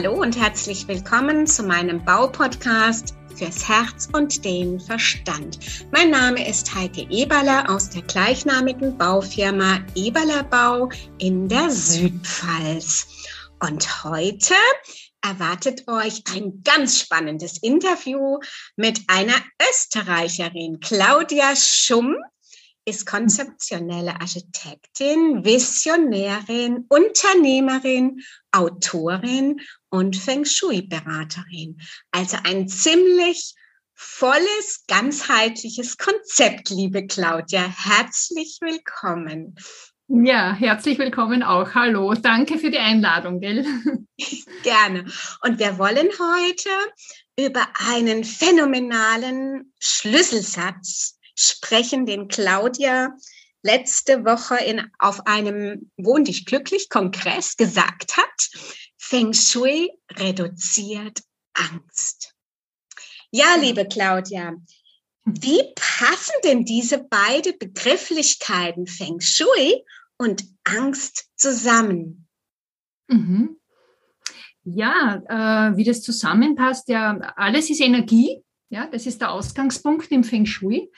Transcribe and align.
Hallo 0.00 0.14
und 0.22 0.40
herzlich 0.40 0.86
willkommen 0.86 1.44
zu 1.44 1.64
meinem 1.64 2.04
Baupodcast 2.04 3.16
fürs 3.34 3.68
Herz 3.68 4.08
und 4.12 4.44
den 4.44 4.78
Verstand. 4.78 5.58
Mein 5.90 6.10
Name 6.10 6.48
ist 6.48 6.72
Heike 6.72 7.04
Eberler 7.10 7.68
aus 7.68 7.90
der 7.90 8.02
gleichnamigen 8.02 8.96
Baufirma 8.96 9.80
Eberler 9.96 10.44
Bau 10.44 10.88
in 11.18 11.48
der 11.48 11.68
Südpfalz. 11.70 13.08
Und 13.58 14.04
heute 14.04 14.54
erwartet 15.20 15.88
euch 15.88 16.22
ein 16.32 16.62
ganz 16.62 17.00
spannendes 17.00 17.60
Interview 17.60 18.38
mit 18.76 19.00
einer 19.08 19.34
Österreicherin, 19.68 20.78
Claudia 20.78 21.56
Schumm 21.56 22.14
ist 22.88 23.04
konzeptionelle 23.04 24.18
Architektin, 24.18 25.44
Visionärin, 25.44 26.86
Unternehmerin, 26.88 28.22
Autorin 28.50 29.60
und 29.90 30.16
Feng 30.16 30.44
Shui-Beraterin. 30.44 31.80
Also 32.10 32.38
ein 32.44 32.68
ziemlich 32.68 33.54
volles, 33.94 34.84
ganzheitliches 34.86 35.96
Konzept, 35.96 36.70
liebe 36.70 37.06
Claudia. 37.06 37.62
Herzlich 37.62 38.58
willkommen. 38.60 39.56
Ja, 40.08 40.54
herzlich 40.54 40.98
willkommen 40.98 41.42
auch. 41.42 41.74
Hallo, 41.74 42.14
danke 42.14 42.58
für 42.58 42.70
die 42.70 42.78
Einladung, 42.78 43.40
gell? 43.40 43.66
Gerne. 44.62 45.04
Und 45.42 45.58
wir 45.58 45.78
wollen 45.78 46.08
heute 46.18 46.70
über 47.38 47.66
einen 47.88 48.24
phänomenalen 48.24 49.72
Schlüsselsatz 49.78 51.18
sprechen, 51.34 52.06
den 52.06 52.28
Claudia 52.28 53.10
letzte 53.62 54.24
Woche 54.24 54.56
in, 54.56 54.90
auf 54.98 55.26
einem 55.26 55.90
Wohn 55.96 56.24
dich 56.24 56.46
glücklich 56.46 56.88
Kongress 56.88 57.56
gesagt 57.56 58.16
hat. 58.16 58.48
Feng 59.10 59.32
Shui 59.32 59.90
reduziert 60.18 61.22
Angst. 61.54 62.34
Ja, 63.30 63.56
liebe 63.58 63.86
Claudia, 63.86 64.54
wie 65.24 65.62
passen 65.74 66.34
denn 66.44 66.66
diese 66.66 66.98
beiden 67.04 67.58
Begrifflichkeiten 67.58 68.86
Feng 68.86 69.18
Shui 69.20 69.82
und 70.18 70.44
Angst 70.64 71.30
zusammen? 71.36 72.28
Mhm. 73.08 73.56
Ja, 74.64 75.22
äh, 75.26 75.76
wie 75.78 75.84
das 75.84 76.02
zusammenpasst, 76.02 76.90
ja, 76.90 77.18
alles 77.36 77.70
ist 77.70 77.80
Energie. 77.80 78.42
Ja, 78.68 78.88
das 78.88 79.06
ist 79.06 79.22
der 79.22 79.32
Ausgangspunkt 79.32 80.12
im 80.12 80.22
Feng 80.22 80.44
Shui. 80.44 80.90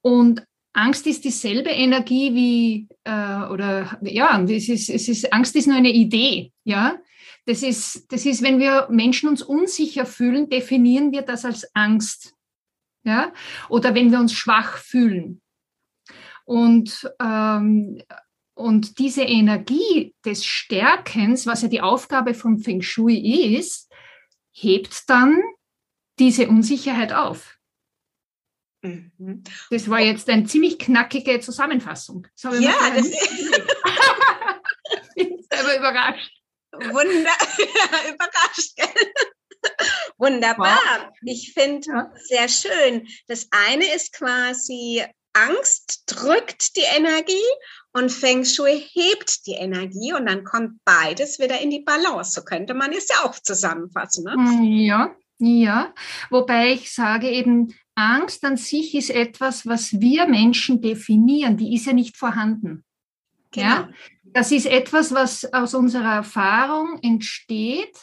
Und 0.00 0.42
Angst 0.72 1.06
ist 1.06 1.22
dieselbe 1.22 1.68
Energie 1.68 2.34
wie, 2.34 2.88
äh, 3.04 3.50
oder 3.50 3.98
ja, 4.00 4.42
es 4.42 4.70
ist, 4.70 4.88
es 4.88 5.06
ist, 5.08 5.30
Angst 5.34 5.54
ist 5.54 5.66
nur 5.66 5.76
eine 5.76 5.92
Idee. 5.92 6.50
Ja, 6.64 6.98
das 7.48 7.62
ist, 7.62 8.12
das 8.12 8.26
ist, 8.26 8.42
wenn 8.42 8.58
wir 8.58 8.88
Menschen 8.90 9.26
uns 9.26 9.40
unsicher 9.40 10.04
fühlen, 10.04 10.50
definieren 10.50 11.12
wir 11.12 11.22
das 11.22 11.46
als 11.46 11.74
Angst. 11.74 12.34
Ja, 13.04 13.32
oder 13.70 13.94
wenn 13.94 14.10
wir 14.10 14.18
uns 14.18 14.34
schwach 14.34 14.76
fühlen. 14.76 15.40
Und, 16.44 17.10
ähm, 17.22 18.02
und 18.52 18.98
diese 18.98 19.22
Energie 19.22 20.14
des 20.26 20.44
Stärkens, 20.44 21.46
was 21.46 21.62
ja 21.62 21.68
die 21.68 21.80
Aufgabe 21.80 22.34
vom 22.34 22.58
Feng 22.58 22.82
Shui 22.82 23.56
ist, 23.56 23.90
hebt 24.52 25.08
dann 25.08 25.40
diese 26.18 26.48
Unsicherheit 26.48 27.14
auf. 27.14 27.58
Mhm. 28.82 29.42
Das 29.70 29.88
war 29.88 30.00
jetzt 30.00 30.28
eine 30.28 30.44
ziemlich 30.44 30.78
knackige 30.78 31.40
Zusammenfassung. 31.40 32.26
Das 32.42 32.60
ja, 32.60 32.74
das 32.94 33.06
ist. 33.06 33.60
ich 35.14 35.28
bin 35.28 35.42
selber 35.50 35.78
überrascht. 35.78 36.37
Wunder, 36.92 37.30
überrascht, 38.14 38.76
gell? 38.76 39.12
Wunderbar. 40.18 41.12
Ich 41.24 41.52
finde 41.52 41.88
ja. 41.88 42.12
sehr 42.16 42.48
schön. 42.48 43.08
Das 43.26 43.48
eine 43.50 43.94
ist 43.94 44.12
quasi 44.12 45.04
Angst 45.32 46.04
drückt 46.06 46.76
die 46.76 46.86
Energie 46.96 47.34
und 47.92 48.10
Feng 48.10 48.44
Shui 48.44 48.82
hebt 48.92 49.46
die 49.46 49.52
Energie 49.52 50.12
und 50.12 50.26
dann 50.26 50.44
kommt 50.44 50.80
beides 50.84 51.38
wieder 51.38 51.60
in 51.60 51.70
die 51.70 51.80
Balance. 51.80 52.32
So 52.32 52.42
könnte 52.42 52.74
man 52.74 52.92
es 52.92 53.08
ja 53.08 53.24
auch 53.24 53.38
zusammenfassen. 53.38 54.24
Ne? 54.24 54.84
Ja, 54.84 55.14
ja. 55.38 55.94
Wobei 56.30 56.72
ich 56.72 56.92
sage 56.92 57.28
eben, 57.28 57.74
Angst 57.94 58.44
an 58.44 58.56
sich 58.56 58.94
ist 58.94 59.10
etwas, 59.10 59.66
was 59.66 60.00
wir 60.00 60.26
Menschen 60.26 60.80
definieren, 60.80 61.56
die 61.56 61.74
ist 61.74 61.86
ja 61.86 61.92
nicht 61.92 62.16
vorhanden. 62.16 62.84
Genau. 63.58 63.70
Ja? 63.70 63.88
Das 64.24 64.52
ist 64.52 64.66
etwas, 64.66 65.12
was 65.12 65.52
aus 65.52 65.74
unserer 65.74 66.14
Erfahrung 66.14 66.98
entsteht 67.02 67.96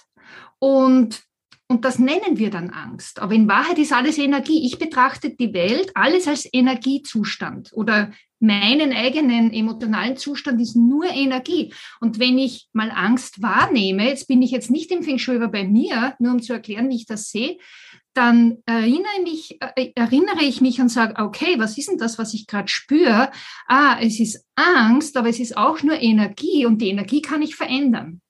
und, 0.60 1.22
und 1.68 1.86
das 1.86 2.00
nennen 2.00 2.38
wir 2.38 2.50
dann 2.50 2.72
Angst. 2.72 3.20
Aber 3.20 3.34
in 3.34 3.48
Wahrheit 3.48 3.78
ist 3.78 3.94
alles 3.94 4.18
Energie. 4.18 4.66
Ich 4.66 4.80
betrachte 4.80 5.30
die 5.30 5.54
Welt 5.54 5.92
alles 5.94 6.28
als 6.28 6.48
Energiezustand 6.52 7.72
oder 7.74 8.12
meinen 8.40 8.94
eigenen 8.94 9.54
emotionalen 9.54 10.18
Zustand 10.18 10.62
ist 10.62 10.76
nur 10.76 11.06
Energie. 11.06 11.74
Und 12.00 12.20
wenn 12.20 12.38
ich 12.38 12.68
mal 12.74 12.92
Angst 12.92 13.42
wahrnehme, 13.42 14.08
jetzt 14.08 14.28
bin 14.28 14.42
ich 14.42 14.52
jetzt 14.52 14.70
nicht 14.70 14.92
im 14.92 15.04
Feng 15.04 15.20
Shui, 15.20 15.40
bei 15.48 15.64
mir, 15.64 16.16
nur 16.20 16.34
um 16.34 16.42
zu 16.42 16.54
erklären, 16.54 16.90
wie 16.90 16.98
ich 16.98 17.06
das 17.06 17.30
sehe, 17.30 17.58
dann 18.16 18.58
erinnere, 18.66 19.22
mich, 19.24 19.60
äh, 19.76 19.92
erinnere 19.96 20.44
ich 20.44 20.62
mich 20.62 20.82
und 20.82 20.90
sage, 20.90 21.22
okay, 21.22 21.60
was 21.60 21.78
ist 21.78 21.90
denn 21.90 21.98
das, 21.98 22.18
was 22.18 22.34
ich 22.34 22.48
gerade 22.48 22.68
spüre? 22.68 23.32
Ah, 23.68 23.98
es 24.02 24.20
ist 24.20 24.46
Angst, 24.56 25.18
aber 25.18 25.30
es 25.30 25.40
ist 25.40 25.58
auch 25.58 25.84
nur 25.84 26.02
Energie 26.02 26.66
und 26.66 26.82
die 26.82 26.90
Energie 26.90 27.22
kann 27.22 27.42
ich 27.42 27.56
verändern. 27.56 28.22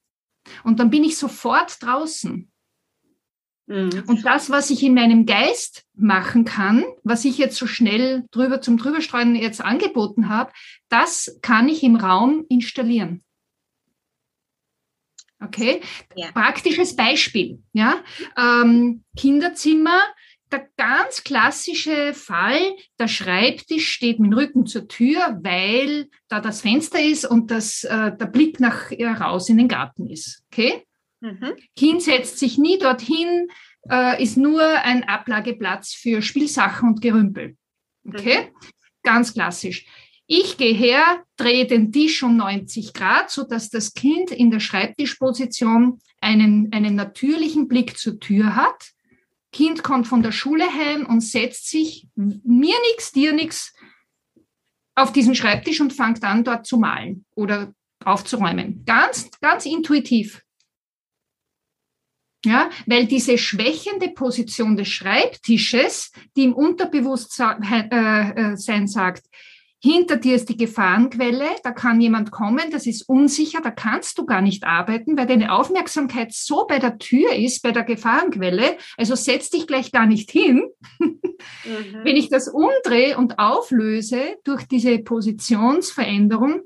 Und 0.63 0.79
dann 0.79 0.89
bin 0.89 1.03
ich 1.03 1.17
sofort 1.17 1.81
draußen. 1.81 2.51
Mhm. 3.67 4.03
Und 4.07 4.25
das, 4.25 4.49
was 4.49 4.69
ich 4.69 4.83
in 4.83 4.93
meinem 4.93 5.25
Geist 5.25 5.85
machen 5.95 6.45
kann, 6.45 6.83
was 7.03 7.25
ich 7.25 7.37
jetzt 7.37 7.57
so 7.57 7.67
schnell 7.67 8.25
drüber 8.31 8.61
zum 8.61 8.77
Drüberstreuen 8.77 9.35
jetzt 9.35 9.61
angeboten 9.61 10.29
habe, 10.29 10.51
das 10.89 11.39
kann 11.41 11.67
ich 11.67 11.83
im 11.83 11.95
Raum 11.95 12.45
installieren. 12.49 13.23
Okay, 15.43 15.81
ja. 16.15 16.31
praktisches 16.31 16.95
Beispiel. 16.95 17.59
Ja, 17.73 18.03
ähm, 18.37 19.03
Kinderzimmer. 19.17 20.01
Der 20.51 20.69
ganz 20.77 21.23
klassische 21.23 22.13
Fall, 22.13 22.61
der 22.99 23.07
Schreibtisch 23.07 23.91
steht 23.91 24.19
mit 24.19 24.31
dem 24.31 24.37
Rücken 24.37 24.67
zur 24.67 24.87
Tür, 24.87 25.39
weil 25.41 26.07
da 26.29 26.39
das 26.39 26.61
Fenster 26.61 27.01
ist 27.01 27.25
und 27.25 27.49
das, 27.49 27.83
äh, 27.83 28.15
der 28.15 28.27
Blick 28.27 28.59
nach 28.59 28.91
äh, 28.91 29.07
raus 29.07 29.49
in 29.49 29.57
den 29.57 29.67
Garten 29.67 30.07
ist. 30.07 30.43
Okay? 30.51 30.83
Mhm. 31.19 31.53
Kind 31.75 32.03
setzt 32.03 32.37
sich 32.37 32.59
nie 32.59 32.77
dorthin, 32.77 33.47
äh, 33.89 34.21
ist 34.21 34.37
nur 34.37 34.61
ein 34.61 35.03
Ablageplatz 35.03 35.93
für 35.93 36.21
Spielsachen 36.21 36.89
und 36.89 37.01
Gerümpel. 37.01 37.57
Okay? 38.07 38.43
Mhm. 38.43 38.69
Ganz 39.01 39.33
klassisch. 39.33 39.85
Ich 40.27 40.57
gehe 40.57 40.73
her, 40.73 41.23
drehe 41.37 41.67
den 41.67 41.91
Tisch 41.91 42.23
um 42.23 42.35
90 42.35 42.93
Grad, 42.93 43.29
so 43.29 43.43
dass 43.43 43.69
das 43.69 43.93
Kind 43.93 44.31
in 44.31 44.49
der 44.49 44.59
Schreibtischposition 44.59 45.99
einen, 46.19 46.71
einen 46.73 46.95
natürlichen 46.95 47.67
Blick 47.67 47.97
zur 47.97 48.19
Tür 48.19 48.55
hat. 48.55 48.91
Kind 49.51 49.83
kommt 49.83 50.07
von 50.07 50.23
der 50.23 50.31
Schule 50.31 50.65
heim 50.65 51.05
und 51.05 51.21
setzt 51.21 51.69
sich, 51.69 52.07
mir 52.15 52.75
nichts, 52.89 53.11
dir 53.11 53.33
nichts, 53.33 53.73
auf 54.95 55.11
diesen 55.11 55.35
Schreibtisch 55.35 55.79
und 55.81 55.93
fängt 55.93 56.23
an, 56.23 56.43
dort 56.43 56.65
zu 56.65 56.77
malen 56.77 57.25
oder 57.35 57.73
aufzuräumen. 58.03 58.83
Ganz, 58.85 59.29
ganz 59.41 59.65
intuitiv. 59.65 60.41
Ja, 62.45 62.69
weil 62.85 63.07
diese 63.07 63.37
schwächende 63.37 64.09
Position 64.09 64.75
des 64.75 64.87
Schreibtisches, 64.87 66.11
die 66.35 66.43
im 66.43 66.53
Unterbewusstsein 66.53 67.63
äh, 67.91 68.53
äh, 68.53 68.87
sagt, 68.87 69.25
hinter 69.85 70.17
dir 70.17 70.35
ist 70.35 70.49
die 70.49 70.57
Gefahrenquelle, 70.57 71.45
da 71.63 71.71
kann 71.71 72.01
jemand 72.01 72.31
kommen, 72.31 72.71
das 72.71 72.87
ist 72.87 73.07
unsicher, 73.07 73.61
da 73.61 73.69
kannst 73.69 74.17
du 74.17 74.25
gar 74.25 74.41
nicht 74.41 74.63
arbeiten, 74.63 75.15
weil 75.15 75.27
deine 75.27 75.53
Aufmerksamkeit 75.53 76.33
so 76.33 76.65
bei 76.67 76.79
der 76.79 76.97
Tür 76.97 77.33
ist, 77.33 77.61
bei 77.61 77.71
der 77.71 77.83
Gefahrenquelle, 77.83 78.77
also 78.97 79.13
setz 79.13 79.51
dich 79.51 79.67
gleich 79.67 79.91
gar 79.91 80.07
nicht 80.07 80.31
hin. 80.31 80.63
Mhm. 80.99 82.03
Wenn 82.03 82.15
ich 82.15 82.29
das 82.29 82.47
umdrehe 82.47 83.15
und 83.15 83.37
auflöse 83.37 84.37
durch 84.43 84.63
diese 84.63 84.97
Positionsveränderung, 84.97 86.61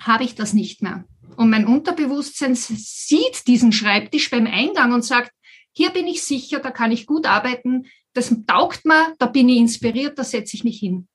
habe 0.00 0.24
ich 0.24 0.34
das 0.34 0.54
nicht 0.54 0.80
mehr. 0.80 1.04
Und 1.36 1.50
mein 1.50 1.66
Unterbewusstsein 1.66 2.54
sieht 2.54 3.46
diesen 3.46 3.72
Schreibtisch 3.72 4.30
beim 4.30 4.46
Eingang 4.46 4.94
und 4.94 5.04
sagt, 5.04 5.32
hier 5.72 5.90
bin 5.90 6.06
ich 6.06 6.22
sicher, 6.22 6.60
da 6.60 6.70
kann 6.70 6.92
ich 6.92 7.06
gut 7.06 7.26
arbeiten, 7.26 7.84
das 8.14 8.34
taugt 8.46 8.86
mir, 8.86 9.14
da 9.18 9.26
bin 9.26 9.50
ich 9.50 9.58
inspiriert, 9.58 10.18
da 10.18 10.24
setze 10.24 10.56
ich 10.56 10.64
mich 10.64 10.78
hin. 10.78 11.08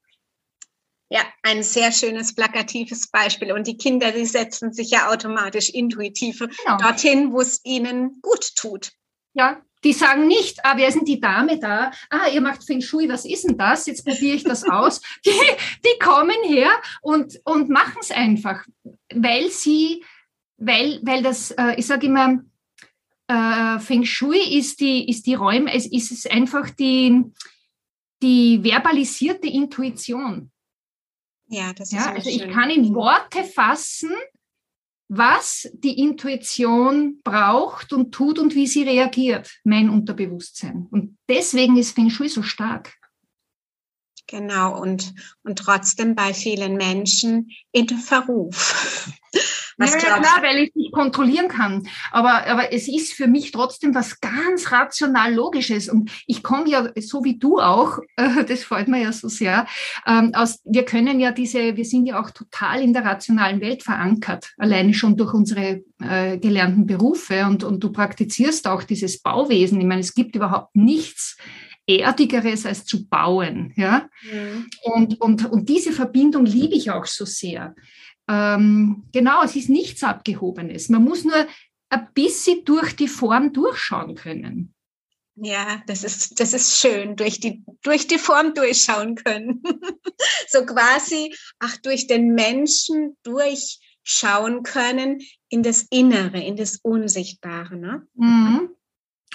Ja, 1.10 1.22
ein 1.42 1.64
sehr 1.64 1.92
schönes 1.92 2.36
plakatives 2.36 3.10
Beispiel. 3.10 3.52
Und 3.52 3.66
die 3.66 3.78
Kinder, 3.78 4.12
die 4.12 4.26
setzen 4.26 4.72
sich 4.72 4.92
ja 4.92 5.10
automatisch 5.10 5.70
intuitiv 5.70 6.40
genau. 6.40 6.78
dorthin, 6.78 7.32
wo 7.32 7.42
es 7.42 7.62
ihnen 7.64 8.22
gut 8.22 8.56
tut. 8.56 8.92
Ja, 9.34 9.62
die 9.84 9.94
sagen 9.94 10.28
nicht, 10.28 10.64
ah, 10.64 10.74
wer 10.76 10.90
ist 10.90 10.96
denn 10.96 11.06
die 11.06 11.20
Dame 11.20 11.60
da? 11.60 11.92
Ah, 12.10 12.28
ihr 12.34 12.42
macht 12.42 12.66
Feng 12.66 12.82
Shui, 12.82 13.08
was 13.08 13.26
ist 13.26 13.46
denn 13.46 13.58
das? 13.58 13.88
Jetzt 13.88 14.06
probiere 14.06 14.36
ich 14.36 14.44
das 14.44 14.64
aus. 14.64 15.02
Die, 15.26 15.32
die 15.32 16.00
kommen 16.00 16.36
her 16.46 16.70
und, 17.02 17.40
und 17.46 17.70
machen 17.70 17.98
es 18.02 18.12
einfach, 18.12 18.66
weil 19.14 19.50
sie, 19.50 20.04
weil, 20.58 21.00
weil 21.04 21.24
das, 21.24 21.52
äh, 21.52 21.76
ich 21.78 21.86
sage 21.86 22.08
immer, 22.08 22.40
äh, 23.28 23.80
Feng 23.80 24.06
Shui 24.06 24.40
ist 24.58 24.80
die, 24.82 25.10
ist 25.10 25.26
die 25.28 25.36
Räume, 25.36 25.74
es 25.74 25.86
ist 25.86 26.12
es 26.12 26.26
einfach 26.26 26.70
die, 26.72 27.24
die 28.22 28.64
verbalisierte 28.64 29.48
Intuition. 29.48 30.52
Ja, 31.50 31.74
das 31.74 31.92
ist 31.92 31.98
ja, 31.98 32.14
also 32.14 32.30
ich 32.30 32.48
kann 32.50 32.70
in 32.70 32.94
Worte 32.94 33.44
fassen, 33.44 34.12
was 35.08 35.68
die 35.74 36.00
Intuition 36.00 37.20
braucht 37.24 37.92
und 37.92 38.12
tut 38.12 38.38
und 38.38 38.54
wie 38.54 38.68
sie 38.68 38.84
reagiert, 38.84 39.52
mein 39.64 39.90
Unterbewusstsein. 39.90 40.88
Und 40.92 41.18
deswegen 41.28 41.78
ist 41.78 41.96
Feng 41.96 42.12
Shui 42.12 42.30
so 42.30 42.44
stark. 42.44 42.94
Genau, 44.28 44.80
und, 44.80 45.16
und 45.42 45.58
trotzdem 45.58 46.14
bei 46.14 46.36
vielen 46.36 46.76
Menschen 46.76 47.50
in 47.72 47.90
Verruf. 47.90 49.12
Was 49.80 49.94
ja, 49.94 50.10
ja, 50.10 50.20
klar, 50.20 50.44
weil 50.44 50.58
ich 50.58 50.76
nicht 50.76 50.92
kontrollieren 50.92 51.48
kann. 51.48 51.88
Aber, 52.12 52.46
aber 52.46 52.74
es 52.74 52.90
ist 52.90 53.14
für 53.14 53.28
mich 53.28 53.52
trotzdem 53.52 53.96
was 53.96 54.20
ganz 54.20 54.74
rational 54.74 55.34
Logisches. 55.34 55.88
Und 55.88 56.12
ich 56.28 56.44
komme 56.44 56.70
ja, 56.70 56.90
so 57.00 57.24
wie 57.24 57.40
du 57.40 57.60
auch, 57.60 58.00
äh, 58.18 58.44
das 58.44 58.66
freut 58.66 58.90
mir 58.90 59.02
ja 59.02 59.14
so 59.14 59.30
sehr, 59.30 59.66
ähm, 60.06 60.32
aus, 60.36 60.60
wir 60.66 60.84
können 60.84 61.22
ja 61.22 61.32
diese, 61.32 61.78
wir 61.78 61.86
sind 61.86 62.06
ja 62.06 62.22
auch 62.22 62.32
total 62.32 62.82
in 62.82 62.92
der 62.92 63.06
rationalen 63.06 63.62
Welt 63.62 63.84
verankert, 63.84 64.52
alleine 64.58 64.94
schon 64.94 65.16
durch 65.16 65.34
unsere 65.34 65.82
äh, 66.02 66.38
gelernten 66.38 66.86
Berufe. 66.86 67.46
Und, 67.46 67.64
und 67.64 67.82
du 67.82 67.92
praktizierst 67.94 68.68
auch 68.68 68.84
dieses 68.84 69.22
Bauwesen. 69.22 69.80
Ich 69.80 69.88
meine, 69.88 70.02
es 70.02 70.14
gibt 70.14 70.36
überhaupt 70.36 70.76
nichts, 70.76 71.38
Erdigeres 71.98 72.68
als 72.68 72.86
zu 72.86 73.08
bauen. 73.08 73.74
Ja? 73.76 74.10
Mhm. 74.32 74.68
Und, 74.84 75.22
und, 75.22 75.46
und 75.46 75.70
diese 75.70 75.92
Verbindung 75.92 76.46
liebe 76.46 76.76
ich 76.76 76.92
auch 76.92 77.06
so 77.06 77.26
sehr. 77.26 77.74
Ähm, 78.30 79.04
genau, 79.12 79.44
es 79.44 79.56
ist 79.56 79.70
nichts 79.70 80.04
Abgehobenes. 80.04 80.90
Man 80.90 81.04
muss 81.04 81.24
nur 81.24 81.48
ein 81.90 82.08
bisschen 82.14 82.64
durch 82.64 82.96
die 82.96 83.08
Form 83.08 83.52
durchschauen 83.52 84.14
können. 84.14 84.76
Ja, 85.36 85.82
das 85.88 86.04
ist, 86.04 86.40
das 86.40 86.54
ist 86.54 86.80
schön, 86.80 87.16
durch 87.16 87.40
die, 87.40 87.64
durch 87.82 88.08
die 88.08 88.20
Form 88.20 88.54
durchschauen 88.54 89.16
können. 89.16 89.64
so 90.48 90.66
quasi, 90.66 91.34
ach, 91.60 91.78
durch 91.78 92.08
den 92.08 92.36
Menschen 92.36 93.18
durchschauen 93.24 94.64
können 94.64 95.22
in 95.48 95.64
das 95.64 95.88
Innere, 95.90 96.40
in 96.42 96.56
das 96.56 96.78
Unsichtbare. 96.84 97.78
Ne? 97.78 98.08
Mhm. 98.16 98.70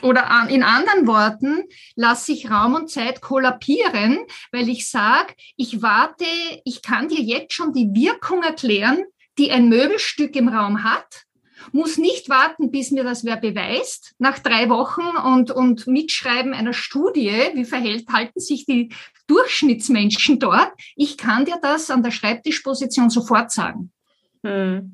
Oder 0.02 0.48
in 0.48 0.62
anderen 0.62 1.06
Worten, 1.06 1.64
lasse 1.94 2.32
ich 2.32 2.50
Raum 2.50 2.74
und 2.74 2.90
Zeit 2.90 3.20
kollabieren, 3.20 4.18
weil 4.50 4.68
ich 4.68 4.88
sage, 4.88 5.34
ich 5.56 5.82
warte, 5.82 6.24
ich 6.64 6.82
kann 6.82 7.08
dir 7.08 7.20
jetzt 7.20 7.54
schon 7.54 7.72
die 7.72 7.90
Wirkung 7.94 8.42
erklären, 8.42 9.04
die 9.38 9.50
ein 9.50 9.68
Möbelstück 9.68 10.34
im 10.36 10.48
Raum 10.48 10.82
hat, 10.82 11.24
muss 11.72 11.96
nicht 11.96 12.28
warten, 12.28 12.70
bis 12.70 12.90
mir 12.90 13.04
das 13.04 13.24
wer 13.24 13.36
beweist, 13.36 14.14
nach 14.18 14.38
drei 14.38 14.68
Wochen 14.68 15.16
und, 15.16 15.50
und 15.50 15.86
Mitschreiben 15.86 16.52
einer 16.52 16.74
Studie, 16.74 17.32
wie 17.54 17.64
verhält, 17.64 18.08
halten 18.12 18.40
sich 18.40 18.66
die 18.66 18.90
Durchschnittsmenschen 19.28 20.38
dort. 20.38 20.72
Ich 20.96 21.16
kann 21.16 21.46
dir 21.46 21.58
das 21.62 21.90
an 21.90 22.02
der 22.02 22.10
Schreibtischposition 22.10 23.08
sofort 23.08 23.50
sagen. 23.50 23.92
Hm 24.44 24.92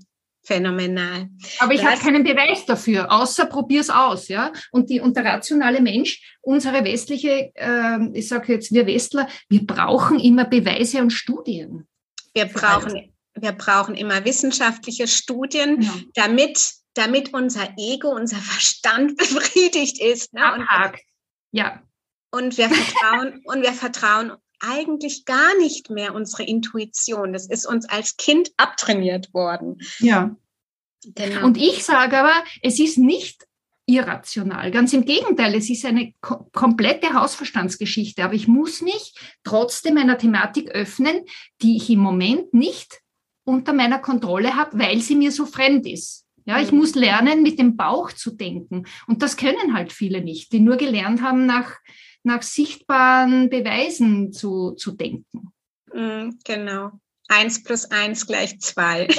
phänomenal. 0.50 1.28
Aber 1.60 1.72
ich 1.72 1.84
habe 1.84 1.96
keinen 2.00 2.24
Beweis 2.24 2.66
dafür, 2.66 3.10
außer 3.10 3.46
probier's 3.46 3.88
aus, 3.88 4.26
ja. 4.28 4.52
Und 4.72 4.90
die 4.90 5.00
und 5.00 5.16
der 5.16 5.24
rationale 5.24 5.80
Mensch, 5.80 6.36
unsere 6.40 6.84
westliche, 6.84 7.52
äh, 7.54 7.98
ich 8.12 8.26
sage 8.28 8.54
jetzt 8.54 8.72
wir 8.72 8.86
Westler, 8.86 9.28
wir 9.48 9.64
brauchen 9.64 10.18
immer 10.18 10.44
Beweise 10.44 11.00
und 11.00 11.12
Studien. 11.12 11.86
Wir 12.34 12.46
brauchen, 12.46 13.12
wir 13.34 13.52
brauchen 13.52 13.94
immer 13.94 14.24
wissenschaftliche 14.24 15.06
Studien, 15.06 15.82
ja. 15.82 15.92
damit 16.14 16.80
damit 16.94 17.32
unser 17.32 17.68
Ego, 17.78 18.08
unser 18.08 18.38
Verstand 18.38 19.16
befriedigt 19.16 20.00
ist. 20.00 20.34
Ne? 20.34 20.42
Und, 20.52 20.66
ja. 21.52 21.80
Und 22.32 22.58
wir 22.58 22.68
vertrauen 22.68 23.40
und 23.44 23.62
wir 23.62 23.72
vertrauen 23.72 24.32
eigentlich 24.60 25.24
gar 25.24 25.56
nicht 25.58 25.90
mehr 25.90 26.14
unsere 26.14 26.44
Intuition. 26.44 27.32
Das 27.32 27.48
ist 27.48 27.66
uns 27.66 27.88
als 27.88 28.16
Kind 28.16 28.50
abtrainiert 28.56 29.32
worden. 29.34 29.78
Ja. 29.98 30.36
Genau. 31.02 31.46
Und 31.46 31.56
ich 31.56 31.84
sage 31.84 32.18
aber, 32.18 32.44
es 32.62 32.78
ist 32.78 32.98
nicht 32.98 33.46
irrational. 33.86 34.70
Ganz 34.70 34.92
im 34.92 35.04
Gegenteil, 35.04 35.54
es 35.54 35.68
ist 35.68 35.84
eine 35.84 36.12
ko 36.20 36.48
komplette 36.52 37.12
Hausverstandsgeschichte. 37.12 38.22
Aber 38.22 38.34
ich 38.34 38.46
muss 38.46 38.82
mich 38.82 39.14
trotzdem 39.42 39.96
einer 39.96 40.18
Thematik 40.18 40.70
öffnen, 40.70 41.24
die 41.62 41.76
ich 41.76 41.90
im 41.90 42.00
Moment 42.00 42.54
nicht 42.54 43.00
unter 43.44 43.72
meiner 43.72 43.98
Kontrolle 43.98 44.54
habe, 44.56 44.78
weil 44.78 45.00
sie 45.00 45.16
mir 45.16 45.32
so 45.32 45.46
fremd 45.46 45.86
ist. 45.86 46.26
Ja, 46.44 46.60
ich 46.60 46.72
mhm. 46.72 46.78
muss 46.78 46.94
lernen, 46.94 47.42
mit 47.42 47.58
dem 47.58 47.76
Bauch 47.76 48.12
zu 48.12 48.30
denken. 48.30 48.86
Und 49.06 49.22
das 49.22 49.36
können 49.36 49.74
halt 49.74 49.92
viele 49.92 50.22
nicht, 50.22 50.52
die 50.52 50.60
nur 50.60 50.76
gelernt 50.76 51.22
haben, 51.22 51.46
nach 51.46 51.76
nach 52.22 52.42
sichtbaren 52.42 53.50
Beweisen 53.50 54.32
zu, 54.32 54.72
zu 54.72 54.92
denken. 54.92 55.52
Mm, 55.92 56.30
genau. 56.44 56.92
Eins 57.28 57.62
plus 57.62 57.90
eins 57.90 58.26
gleich 58.26 58.60
zwei. 58.60 59.08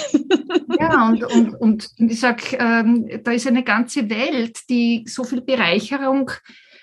Ja, 0.79 1.07
und, 1.07 1.23
und, 1.23 1.53
und 1.61 1.89
ich 1.97 2.19
sage, 2.19 2.57
ähm, 2.59 3.07
da 3.23 3.31
ist 3.31 3.45
eine 3.45 3.63
ganze 3.63 4.09
Welt, 4.09 4.61
die 4.69 5.05
so 5.07 5.23
viel 5.23 5.41
Bereicherung 5.41 6.31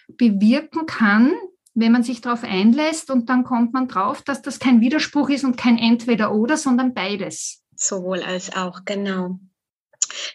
bewirken 0.06 0.86
kann, 0.86 1.32
wenn 1.74 1.92
man 1.92 2.02
sich 2.02 2.20
darauf 2.20 2.44
einlässt 2.44 3.10
und 3.10 3.28
dann 3.28 3.44
kommt 3.44 3.72
man 3.72 3.88
drauf, 3.88 4.22
dass 4.22 4.42
das 4.42 4.58
kein 4.58 4.80
Widerspruch 4.80 5.30
ist 5.30 5.44
und 5.44 5.56
kein 5.56 5.78
Entweder-Oder, 5.78 6.56
sondern 6.56 6.94
beides. 6.94 7.64
Sowohl 7.74 8.22
als 8.22 8.54
auch, 8.54 8.84
genau. 8.84 9.40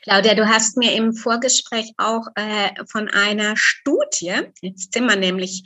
Claudia, 0.03 0.35
du 0.35 0.47
hast 0.47 0.77
mir 0.77 0.93
im 0.93 1.13
Vorgespräch 1.13 1.93
auch 1.97 2.27
äh, 2.35 2.69
von 2.89 3.09
einer 3.09 3.55
Studie, 3.57 4.33
jetzt 4.61 4.93
sind 4.93 5.05
wir 5.05 5.15
nämlich 5.15 5.63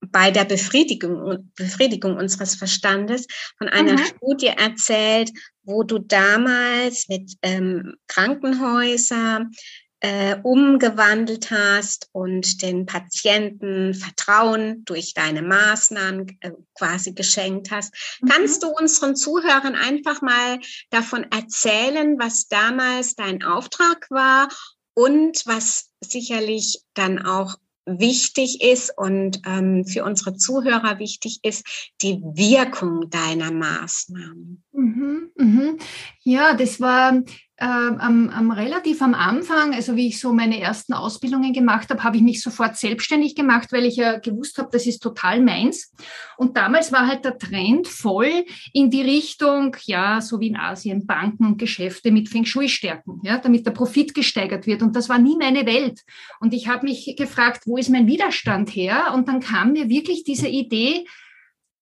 bei 0.00 0.30
der 0.30 0.44
Befriedigung, 0.44 1.50
Befriedigung 1.56 2.16
unseres 2.16 2.54
Verstandes, 2.54 3.26
von 3.58 3.68
einer 3.68 3.92
mhm. 3.92 4.04
Studie 4.04 4.48
erzählt, 4.48 5.30
wo 5.64 5.82
du 5.82 5.98
damals 5.98 7.08
mit 7.08 7.32
ähm, 7.42 7.96
Krankenhäusern 8.06 9.50
äh, 10.00 10.36
umgewandelt 10.42 11.50
hast 11.50 12.08
und 12.12 12.62
den 12.62 12.86
Patienten 12.86 13.94
Vertrauen 13.94 14.84
durch 14.84 15.12
deine 15.14 15.42
Maßnahmen 15.42 16.38
äh, 16.40 16.52
quasi 16.74 17.12
geschenkt 17.12 17.70
hast. 17.70 17.92
Mhm. 18.20 18.28
Kannst 18.28 18.62
du 18.62 18.68
unseren 18.68 19.16
Zuhörern 19.16 19.74
einfach 19.74 20.22
mal 20.22 20.60
davon 20.90 21.26
erzählen, 21.30 22.18
was 22.18 22.48
damals 22.48 23.16
dein 23.16 23.42
Auftrag 23.42 24.06
war 24.10 24.48
und 24.94 25.42
was 25.46 25.90
sicherlich 26.00 26.80
dann 26.94 27.24
auch 27.24 27.56
wichtig 27.88 28.62
ist 28.62 28.92
und 28.96 29.40
ähm, 29.46 29.84
für 29.84 30.04
unsere 30.04 30.36
Zuhörer 30.36 30.98
wichtig 30.98 31.40
ist, 31.42 31.66
die 32.02 32.20
Wirkung 32.22 33.08
deiner 33.10 33.50
Maßnahmen. 33.50 34.62
Mhm, 34.72 35.30
mhm. 35.36 35.78
Ja, 36.22 36.54
das 36.54 36.80
war 36.80 37.22
ähm, 37.60 37.98
am, 37.98 38.30
am, 38.30 38.50
relativ 38.52 39.02
am 39.02 39.14
Anfang, 39.14 39.74
also 39.74 39.96
wie 39.96 40.06
ich 40.06 40.20
so 40.20 40.32
meine 40.32 40.60
ersten 40.60 40.92
Ausbildungen 40.92 41.52
gemacht 41.52 41.90
habe, 41.90 42.04
habe 42.04 42.16
ich 42.16 42.22
mich 42.22 42.40
sofort 42.40 42.76
selbstständig 42.76 43.34
gemacht, 43.34 43.72
weil 43.72 43.84
ich 43.84 43.96
ja 43.96 44.18
gewusst 44.18 44.58
habe, 44.58 44.68
das 44.70 44.86
ist 44.86 45.00
total 45.00 45.40
meins. 45.40 45.92
Und 46.36 46.56
damals 46.56 46.92
war 46.92 47.08
halt 47.08 47.24
der 47.24 47.36
Trend 47.36 47.88
voll 47.88 48.44
in 48.72 48.90
die 48.90 49.02
Richtung, 49.02 49.76
ja, 49.86 50.20
so 50.20 50.38
wie 50.38 50.48
in 50.48 50.56
Asien, 50.56 51.04
Banken 51.04 51.46
und 51.46 51.58
Geschäfte 51.58 52.12
mit 52.12 52.28
Feng 52.28 52.44
Shui 52.44 52.68
stärken, 52.68 53.20
ja, 53.24 53.38
damit 53.38 53.66
der 53.66 53.72
Profit 53.72 54.14
gesteigert 54.14 54.68
wird. 54.68 54.82
Und 54.82 54.94
das 54.94 55.08
war 55.08 55.18
nie 55.18 55.36
meine 55.36 55.66
Welt. 55.66 56.02
Und 56.38 56.54
ich 56.54 56.68
habe 56.68 56.86
mich 56.86 57.16
gefragt, 57.16 57.62
wo 57.66 57.76
ist 57.76 57.90
mein 57.90 58.06
Widerstand 58.06 58.70
her? 58.70 59.12
Und 59.14 59.26
dann 59.26 59.40
kam 59.40 59.72
mir 59.72 59.88
wirklich 59.88 60.22
diese 60.22 60.46
Idee, 60.46 61.06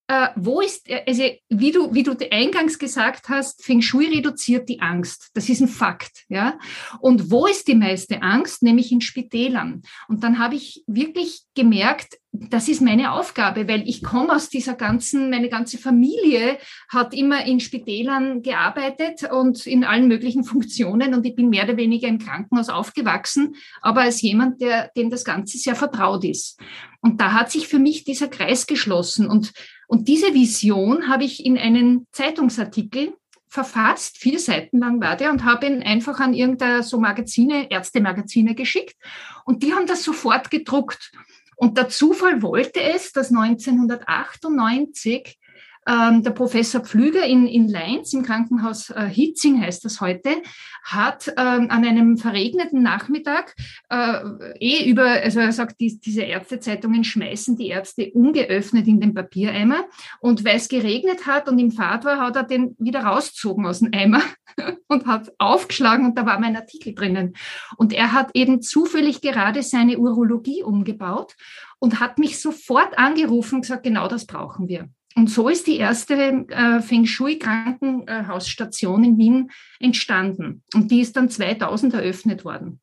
äh, 0.08 0.28
wo 0.36 0.60
ist, 0.60 0.88
äh, 0.88 1.02
also 1.06 1.24
wie 1.48 1.72
du, 1.72 1.92
wie 1.92 2.02
du 2.02 2.16
eingangs 2.30 2.78
gesagt 2.78 3.28
hast, 3.28 3.64
Feng 3.64 3.82
Shui 3.82 4.06
reduziert 4.06 4.68
die 4.68 4.80
Angst. 4.80 5.30
Das 5.34 5.48
ist 5.48 5.60
ein 5.60 5.68
Fakt, 5.68 6.24
ja. 6.28 6.58
Und 7.00 7.30
wo 7.30 7.46
ist 7.46 7.66
die 7.68 7.74
meiste 7.74 8.22
Angst? 8.22 8.62
Nämlich 8.62 8.92
in 8.92 9.00
Spitälern. 9.00 9.82
Und 10.08 10.22
dann 10.22 10.38
habe 10.38 10.54
ich 10.54 10.84
wirklich 10.86 11.42
gemerkt, 11.54 12.18
das 12.50 12.68
ist 12.68 12.80
meine 12.80 13.12
Aufgabe, 13.12 13.68
weil 13.68 13.88
ich 13.88 14.02
komme 14.02 14.34
aus 14.34 14.48
dieser 14.48 14.74
ganzen, 14.74 15.30
meine 15.30 15.48
ganze 15.48 15.78
Familie 15.78 16.58
hat 16.88 17.14
immer 17.14 17.44
in 17.44 17.60
Spitälern 17.60 18.42
gearbeitet 18.42 19.30
und 19.30 19.66
in 19.66 19.84
allen 19.84 20.08
möglichen 20.08 20.44
Funktionen 20.44 21.14
und 21.14 21.26
ich 21.26 21.34
bin 21.34 21.48
mehr 21.48 21.64
oder 21.64 21.76
weniger 21.76 22.08
im 22.08 22.18
Krankenhaus 22.18 22.68
aufgewachsen, 22.68 23.56
aber 23.82 24.02
als 24.02 24.22
jemand, 24.22 24.60
der, 24.60 24.90
dem 24.96 25.10
das 25.10 25.24
Ganze 25.24 25.58
sehr 25.58 25.74
vertraut 25.74 26.24
ist. 26.24 26.58
Und 27.00 27.20
da 27.20 27.32
hat 27.32 27.50
sich 27.50 27.68
für 27.68 27.78
mich 27.78 28.04
dieser 28.04 28.28
Kreis 28.28 28.66
geschlossen 28.66 29.28
und 29.28 29.52
und 29.88 30.08
diese 30.08 30.34
Vision 30.34 31.08
habe 31.08 31.24
ich 31.24 31.46
in 31.46 31.56
einen 31.56 32.06
Zeitungsartikel 32.10 33.14
verfasst, 33.48 34.18
vier 34.18 34.38
Seiten 34.38 34.80
lang 34.80 35.00
war 35.00 35.16
der, 35.16 35.30
und 35.30 35.44
habe 35.44 35.66
ihn 35.66 35.82
einfach 35.82 36.20
an 36.20 36.34
irgendeine 36.34 36.82
so 36.82 36.98
Magazine, 36.98 37.70
Ärztemagazine 37.70 38.54
geschickt. 38.54 38.96
Und 39.44 39.62
die 39.62 39.72
haben 39.72 39.86
das 39.86 40.02
sofort 40.02 40.50
gedruckt. 40.50 41.12
Und 41.56 41.78
der 41.78 41.88
Zufall 41.88 42.42
wollte 42.42 42.82
es, 42.82 43.12
dass 43.12 43.32
1998 43.32 45.38
ähm, 45.86 46.22
der 46.22 46.30
Professor 46.30 46.80
Pflüger 46.80 47.24
in, 47.24 47.46
in 47.46 47.68
Leins 47.68 48.12
im 48.12 48.22
Krankenhaus 48.22 48.90
äh, 48.90 49.08
Hitzing 49.08 49.60
heißt 49.60 49.84
das 49.84 50.00
heute, 50.00 50.30
hat 50.82 51.28
ähm, 51.36 51.70
an 51.70 51.84
einem 51.84 52.16
verregneten 52.16 52.82
Nachmittag 52.82 53.54
äh, 53.88 54.18
eh 54.58 54.88
über, 54.88 55.04
also 55.04 55.40
er 55.40 55.52
sagt, 55.52 55.80
die, 55.80 55.98
diese 56.00 56.22
Ärztezeitungen 56.22 57.04
schmeißen 57.04 57.56
die 57.56 57.68
Ärzte 57.68 58.10
ungeöffnet 58.12 58.86
in 58.86 59.00
den 59.00 59.14
Papiereimer 59.14 59.84
und 60.20 60.44
weil 60.44 60.56
es 60.56 60.68
geregnet 60.68 61.26
hat 61.26 61.48
und 61.48 61.58
im 61.58 61.70
Fahrt 61.70 62.04
war, 62.04 62.18
hat 62.18 62.36
er 62.36 62.44
den 62.44 62.74
wieder 62.78 63.00
rausgezogen 63.00 63.66
aus 63.66 63.78
dem 63.78 63.90
Eimer 63.92 64.22
und 64.88 65.06
hat 65.06 65.32
aufgeschlagen 65.38 66.04
und 66.06 66.18
da 66.18 66.26
war 66.26 66.40
mein 66.40 66.56
Artikel 66.56 66.94
drinnen. 66.94 67.34
Und 67.76 67.92
er 67.92 68.12
hat 68.12 68.30
eben 68.34 68.60
zufällig 68.62 69.20
gerade 69.20 69.62
seine 69.62 69.98
Urologie 69.98 70.62
umgebaut 70.62 71.34
und 71.78 72.00
hat 72.00 72.18
mich 72.18 72.40
sofort 72.40 72.98
angerufen 72.98 73.56
und 73.56 73.60
gesagt, 73.62 73.84
genau 73.84 74.08
das 74.08 74.26
brauchen 74.26 74.68
wir. 74.68 74.88
Und 75.16 75.30
so 75.30 75.48
ist 75.48 75.66
die 75.66 75.78
erste 75.78 76.14
äh, 76.14 76.80
Feng 76.82 77.06
Shui 77.06 77.38
Krankenhausstation 77.38 79.02
in 79.02 79.18
Wien 79.18 79.50
entstanden. 79.80 80.62
Und 80.74 80.90
die 80.90 81.00
ist 81.00 81.16
dann 81.16 81.30
2000 81.30 81.94
eröffnet 81.94 82.44
worden. 82.44 82.80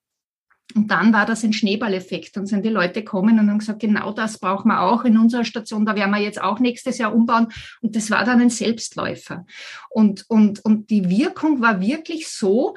Und 0.74 0.90
dann 0.90 1.14
war 1.14 1.28
das 1.28 1.44
ein 1.44 1.54
Schneeballeffekt. 1.54 2.36
Dann 2.36 2.48
sind 2.48 2.66
die 2.66 2.70
Leute 2.70 3.04
gekommen 3.04 3.38
und 3.38 3.50
haben 3.50 3.60
gesagt, 3.60 3.82
genau 3.82 4.12
das 4.12 4.40
brauchen 4.40 4.70
wir 4.70 4.82
auch 4.82 5.04
in 5.06 5.20
unserer 5.20 5.46
Station. 5.46 5.86
Da 5.86 5.96
werden 5.96 6.10
wir 6.10 6.22
jetzt 6.22 6.42
auch 6.42 6.60
nächstes 6.60 6.98
Jahr 6.98 7.14
umbauen. 7.14 7.50
Und 7.82 7.96
das 7.96 8.10
war 8.10 8.26
dann 8.26 8.42
ein 8.42 8.50
Selbstläufer. 8.50 9.46
Und, 9.92 10.26
und, 10.28 10.66
und 10.66 10.90
die 10.90 11.10
Wirkung 11.10 11.62
war 11.62 11.82
wirklich 11.82 12.28
so, 12.28 12.74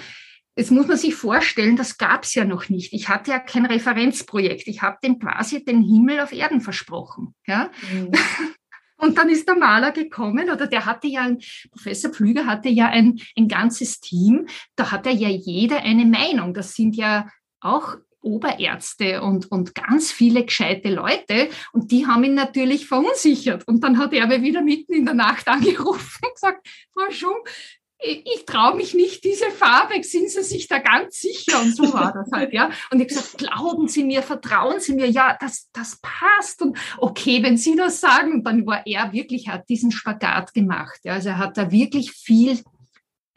Jetzt 0.58 0.70
muss 0.70 0.86
man 0.86 0.96
sich 0.96 1.14
vorstellen, 1.14 1.76
das 1.76 1.98
gab 1.98 2.24
es 2.24 2.32
ja 2.32 2.46
noch 2.46 2.70
nicht. 2.70 2.94
Ich 2.94 3.10
hatte 3.10 3.30
ja 3.30 3.38
kein 3.38 3.66
Referenzprojekt. 3.66 4.66
Ich 4.68 4.80
habe 4.80 4.96
dem 5.04 5.18
quasi 5.18 5.62
den 5.62 5.82
Himmel 5.82 6.18
auf 6.18 6.32
Erden 6.32 6.62
versprochen. 6.62 7.34
Ja? 7.46 7.70
Mhm. 7.92 8.10
Und 8.96 9.18
dann 9.18 9.28
ist 9.28 9.46
der 9.46 9.56
Maler 9.56 9.92
gekommen, 9.92 10.50
oder 10.50 10.66
der 10.66 10.86
hatte 10.86 11.06
ja, 11.06 11.28
Professor 11.70 12.10
Pflüger 12.10 12.46
hatte 12.46 12.68
ja 12.68 12.88
ein, 12.88 13.20
ein 13.36 13.48
ganzes 13.48 14.00
Team, 14.00 14.46
da 14.74 14.90
hat 14.90 15.06
er 15.06 15.12
ja 15.12 15.28
jeder 15.28 15.82
eine 15.82 16.06
Meinung. 16.06 16.54
Das 16.54 16.74
sind 16.74 16.96
ja 16.96 17.28
auch 17.60 17.96
Oberärzte 18.26 19.22
und, 19.22 19.50
und 19.52 19.74
ganz 19.74 20.10
viele 20.10 20.44
gescheite 20.44 20.88
Leute 20.92 21.48
und 21.72 21.92
die 21.92 22.06
haben 22.06 22.24
ihn 22.24 22.34
natürlich 22.34 22.86
verunsichert. 22.86 23.66
Und 23.68 23.84
dann 23.84 23.98
hat 23.98 24.12
er 24.12 24.24
aber 24.24 24.42
wieder 24.42 24.62
mitten 24.62 24.94
in 24.94 25.04
der 25.04 25.14
Nacht 25.14 25.46
angerufen 25.48 26.24
und 26.24 26.34
gesagt, 26.34 26.66
Frau 26.92 27.10
Schum, 27.10 27.36
ich 27.98 28.44
traue 28.46 28.76
mich 28.76 28.94
nicht, 28.94 29.24
diese 29.24 29.50
Farbe, 29.50 30.02
sind 30.02 30.30
Sie 30.30 30.42
sich 30.42 30.68
da 30.68 30.78
ganz 30.78 31.18
sicher? 31.18 31.60
Und 31.60 31.74
so 31.74 31.92
war 31.92 32.12
das 32.12 32.30
halt, 32.30 32.52
ja. 32.52 32.70
Und 32.90 33.00
ich 33.00 33.08
gesagt, 33.08 33.38
glauben 33.38 33.88
Sie 33.88 34.04
mir, 34.04 34.22
vertrauen 34.22 34.80
Sie 34.80 34.94
mir, 34.94 35.08
ja, 35.08 35.36
das, 35.40 35.70
das 35.72 35.98
passt. 36.02 36.60
Und 36.62 36.78
okay, 36.98 37.42
wenn 37.42 37.56
Sie 37.56 37.74
das 37.74 38.00
sagen, 38.00 38.44
dann 38.44 38.66
war 38.66 38.86
er 38.86 39.12
wirklich, 39.12 39.48
hat 39.48 39.68
diesen 39.68 39.92
Spagat 39.92 40.52
gemacht. 40.52 41.00
Ja. 41.04 41.14
Also 41.14 41.30
er 41.30 41.38
hat 41.38 41.56
da 41.56 41.70
wirklich 41.70 42.12
viel 42.12 42.52
äh, 42.52 42.62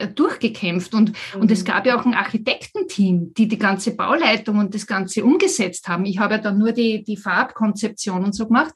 durchgekämpft 0.08 0.94
und, 0.94 1.10
mhm. 1.34 1.40
und 1.42 1.50
es 1.50 1.60
mhm. 1.60 1.64
gab 1.66 1.86
ja 1.86 1.98
auch 1.98 2.04
ein 2.04 2.14
Architektenteam, 2.14 3.34
die 3.34 3.48
die 3.48 3.58
ganze 3.58 3.94
Bauleitung 3.96 4.58
und 4.58 4.74
das 4.74 4.86
Ganze 4.86 5.24
umgesetzt 5.24 5.88
haben. 5.88 6.04
Ich 6.04 6.18
habe 6.18 6.34
ja 6.34 6.40
dann 6.40 6.58
nur 6.58 6.72
die, 6.72 7.02
die 7.02 7.16
Farbkonzeption 7.16 8.24
und 8.24 8.34
so 8.34 8.46
gemacht 8.46 8.74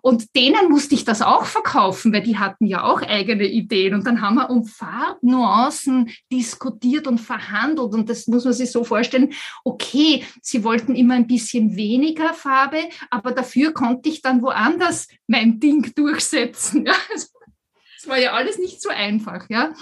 und 0.00 0.34
denen 0.36 0.68
musste 0.68 0.94
ich 0.94 1.04
das 1.04 1.22
auch 1.22 1.44
verkaufen, 1.44 2.12
weil 2.12 2.22
die 2.22 2.38
hatten 2.38 2.66
ja 2.66 2.84
auch 2.84 3.02
eigene 3.02 3.46
Ideen 3.46 3.94
und 3.94 4.06
dann 4.06 4.20
haben 4.20 4.36
wir 4.36 4.50
um 4.50 4.64
Farbnuancen 4.64 6.10
diskutiert 6.30 7.06
und 7.06 7.18
verhandelt 7.18 7.92
und 7.94 8.08
das 8.08 8.26
muss 8.26 8.44
man 8.44 8.52
sich 8.52 8.70
so 8.70 8.84
vorstellen, 8.84 9.32
okay, 9.64 10.24
sie 10.40 10.64
wollten 10.64 10.94
immer 10.94 11.14
ein 11.14 11.26
bisschen 11.26 11.76
weniger 11.76 12.34
Farbe, 12.34 12.78
aber 13.10 13.32
dafür 13.32 13.72
konnte 13.72 14.08
ich 14.08 14.22
dann 14.22 14.42
woanders 14.42 15.08
mein 15.26 15.60
Ding 15.60 15.92
durchsetzen. 15.94 16.86
Ja, 16.92 16.94
also 17.12 17.28
es 18.02 18.08
war 18.08 18.18
ja 18.18 18.32
alles 18.32 18.58
nicht 18.58 18.82
so 18.82 18.88
einfach, 18.88 19.48
ja. 19.48 19.72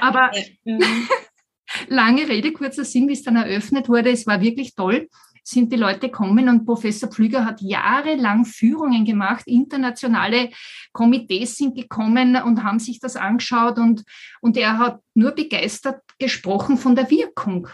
Aber 0.00 0.30
mhm. 0.64 1.08
lange 1.88 2.28
Rede, 2.28 2.52
kurzer 2.52 2.84
Sinn, 2.84 3.08
wie 3.08 3.12
es 3.12 3.22
dann 3.22 3.36
eröffnet 3.36 3.88
wurde, 3.88 4.10
es 4.10 4.26
war 4.26 4.40
wirklich 4.40 4.74
toll 4.74 5.08
sind 5.48 5.72
die 5.72 5.76
Leute 5.76 6.10
kommen 6.10 6.48
und 6.50 6.66
Professor 6.66 7.08
Pflüger 7.08 7.46
hat 7.46 7.62
jahrelang 7.62 8.44
Führungen 8.44 9.06
gemacht. 9.06 9.44
Internationale 9.46 10.50
Komitees 10.92 11.56
sind 11.56 11.74
gekommen 11.74 12.36
und 12.36 12.62
haben 12.62 12.78
sich 12.78 13.00
das 13.00 13.16
angeschaut 13.16 13.78
und, 13.78 14.04
und 14.42 14.58
er 14.58 14.78
hat 14.78 15.00
nur 15.14 15.30
begeistert 15.30 16.02
gesprochen 16.18 16.76
von 16.76 16.94
der 16.94 17.10
Wirkung 17.10 17.68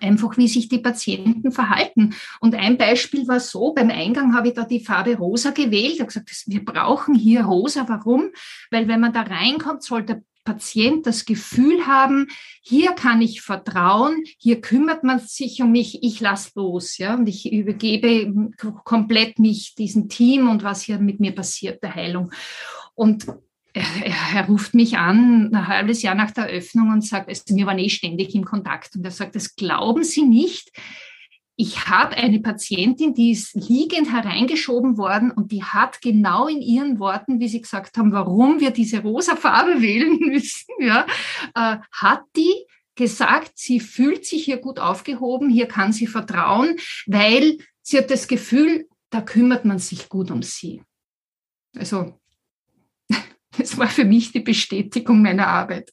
einfach 0.00 0.36
wie 0.36 0.48
sich 0.48 0.68
die 0.68 0.78
Patienten 0.78 1.52
verhalten. 1.52 2.14
Und 2.40 2.54
ein 2.54 2.78
Beispiel 2.78 3.26
war 3.28 3.40
so, 3.40 3.72
beim 3.72 3.90
Eingang 3.90 4.34
habe 4.34 4.48
ich 4.48 4.54
da 4.54 4.64
die 4.64 4.80
Farbe 4.80 5.16
rosa 5.16 5.50
gewählt. 5.50 5.94
Ich 5.94 6.00
habe 6.00 6.08
gesagt, 6.08 6.30
wir 6.46 6.64
brauchen 6.64 7.14
hier 7.14 7.44
rosa. 7.44 7.88
Warum? 7.88 8.30
Weil 8.70 8.88
wenn 8.88 9.00
man 9.00 9.12
da 9.12 9.22
reinkommt, 9.22 9.82
soll 9.82 10.02
der 10.02 10.22
Patient 10.46 11.06
das 11.06 11.26
Gefühl 11.26 11.86
haben, 11.86 12.28
hier 12.62 12.92
kann 12.92 13.20
ich 13.20 13.42
vertrauen, 13.42 14.22
hier 14.38 14.62
kümmert 14.62 15.04
man 15.04 15.18
sich 15.18 15.60
um 15.60 15.72
mich, 15.72 16.02
ich 16.02 16.20
lasse 16.20 16.52
los, 16.54 16.96
ja, 16.96 17.14
und 17.14 17.28
ich 17.28 17.52
übergebe 17.52 18.52
komplett 18.84 19.38
mich 19.38 19.74
diesem 19.74 20.08
Team 20.08 20.48
und 20.48 20.62
was 20.62 20.82
hier 20.82 20.98
mit 20.98 21.20
mir 21.20 21.32
passiert, 21.32 21.82
der 21.82 21.94
Heilung. 21.94 22.30
Und 22.94 23.26
er, 23.76 24.34
er, 24.34 24.46
ruft 24.46 24.74
mich 24.74 24.96
an, 24.96 25.54
ein 25.54 25.68
halbes 25.68 26.02
Jahr 26.02 26.14
nach 26.14 26.30
der 26.30 26.46
Öffnung 26.46 26.90
und 26.90 27.04
sagt, 27.04 27.28
also 27.28 27.54
wir 27.54 27.66
waren 27.66 27.78
eh 27.78 27.90
ständig 27.90 28.34
im 28.34 28.44
Kontakt. 28.44 28.96
Und 28.96 29.04
er 29.04 29.10
sagt, 29.10 29.34
das 29.34 29.54
glauben 29.54 30.02
Sie 30.02 30.22
nicht. 30.22 30.72
Ich 31.56 31.86
habe 31.86 32.16
eine 32.16 32.40
Patientin, 32.40 33.14
die 33.14 33.32
ist 33.32 33.54
liegend 33.54 34.12
hereingeschoben 34.12 34.98
worden 34.98 35.30
und 35.30 35.52
die 35.52 35.62
hat 35.62 36.00
genau 36.00 36.48
in 36.48 36.60
ihren 36.60 36.98
Worten, 36.98 37.40
wie 37.40 37.48
Sie 37.48 37.60
gesagt 37.60 37.96
haben, 37.96 38.12
warum 38.12 38.60
wir 38.60 38.70
diese 38.70 39.00
rosa 39.00 39.36
Farbe 39.36 39.80
wählen 39.82 40.18
müssen, 40.20 40.72
ja, 40.80 41.06
äh, 41.54 41.76
hat 41.92 42.22
die 42.34 42.52
gesagt, 42.94 43.52
sie 43.56 43.78
fühlt 43.78 44.24
sich 44.24 44.44
hier 44.44 44.56
gut 44.56 44.78
aufgehoben, 44.78 45.50
hier 45.50 45.68
kann 45.68 45.92
sie 45.92 46.06
vertrauen, 46.06 46.78
weil 47.06 47.58
sie 47.82 47.98
hat 47.98 48.10
das 48.10 48.26
Gefühl, 48.26 48.88
da 49.10 49.20
kümmert 49.20 49.66
man 49.66 49.78
sich 49.78 50.08
gut 50.08 50.30
um 50.30 50.42
sie. 50.42 50.82
Also 51.76 52.18
das 53.58 53.78
war 53.78 53.88
für 53.88 54.04
mich 54.04 54.32
die 54.32 54.40
Bestätigung 54.40 55.22
meiner 55.22 55.46
Arbeit. 55.46 55.92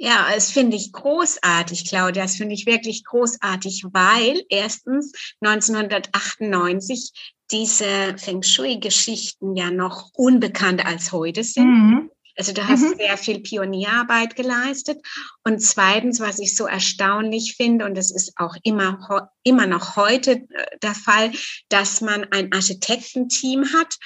Ja, 0.00 0.28
das 0.32 0.52
finde 0.52 0.76
ich 0.76 0.92
großartig, 0.92 1.88
Claudia. 1.88 2.22
Das 2.22 2.36
finde 2.36 2.54
ich 2.54 2.66
wirklich 2.66 3.04
großartig, 3.04 3.84
weil 3.92 4.44
erstens 4.48 5.12
1998 5.40 7.34
diese 7.50 8.16
Feng 8.16 8.44
Shui-Geschichten 8.44 9.56
ja 9.56 9.72
noch 9.72 10.10
unbekannt 10.12 10.86
als 10.86 11.10
heute 11.10 11.42
sind. 11.42 11.66
Mhm. 11.66 12.10
Also 12.36 12.52
du 12.52 12.68
hast 12.68 12.82
mhm. 12.82 12.94
sehr 12.96 13.18
viel 13.18 13.40
Pionierarbeit 13.40 14.36
geleistet. 14.36 15.04
Und 15.42 15.60
zweitens, 15.60 16.20
was 16.20 16.38
ich 16.38 16.54
so 16.54 16.66
erstaunlich 16.66 17.56
finde, 17.56 17.84
und 17.84 17.96
das 17.96 18.12
ist 18.12 18.34
auch 18.36 18.54
immer, 18.62 19.32
immer 19.42 19.66
noch 19.66 19.96
heute 19.96 20.46
äh, 20.50 20.78
der 20.80 20.94
Fall, 20.94 21.32
dass 21.68 22.00
man 22.00 22.24
ein 22.30 22.52
Architektenteam 22.52 23.72
hat 23.72 23.96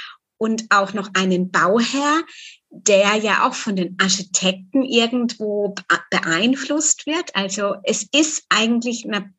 und 0.43 0.65
auch 0.71 0.93
noch 0.93 1.11
einen 1.15 1.53
Bauherr, 1.53 2.23
der 2.69 3.15
ja 3.15 3.47
auch 3.47 3.55
von 3.55 3.77
den 3.77 3.97
Architekten 4.01 4.83
irgendwo 4.83 5.73
beeinflusst 6.11 7.07
wird. 7.07 7.37
Also 7.37 7.77
es 7.85 8.09
ist 8.11 8.45
eigentlich 8.49 9.05
eine 9.07 9.33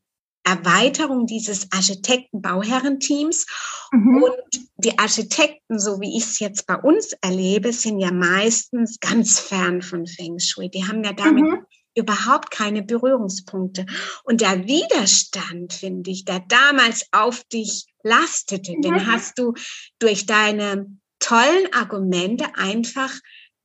Erweiterung 0.45 1.25
dieses 1.25 1.69
Architekten-Bauherrenteams. 1.73 3.45
Mhm. 3.91 4.23
Und 4.23 4.67
die 4.77 4.97
Architekten, 4.97 5.77
so 5.77 5.99
wie 5.99 6.17
ich 6.17 6.23
es 6.23 6.39
jetzt 6.39 6.67
bei 6.67 6.77
uns 6.77 7.11
erlebe, 7.19 7.73
sind 7.73 7.99
ja 7.99 8.13
meistens 8.13 9.01
ganz 9.01 9.41
fern 9.41 9.81
von 9.81 10.07
Feng 10.07 10.39
Shui. 10.39 10.69
Die 10.69 10.87
haben 10.87 11.03
ja 11.03 11.11
damit 11.11 11.43
mhm. 11.43 11.65
überhaupt 11.95 12.49
keine 12.49 12.81
Berührungspunkte. 12.81 13.85
Und 14.23 14.39
der 14.39 14.67
Widerstand, 14.67 15.73
finde 15.73 16.11
ich, 16.11 16.23
der 16.23 16.39
damals 16.47 17.07
auf 17.11 17.43
dich 17.43 17.87
lastete, 18.03 18.73
mhm. 18.73 18.81
den 18.81 19.11
hast 19.11 19.39
du 19.39 19.53
durch 19.99 20.25
deine 20.25 20.85
tollen 21.19 21.73
Argumente 21.73 22.55
einfach 22.55 23.11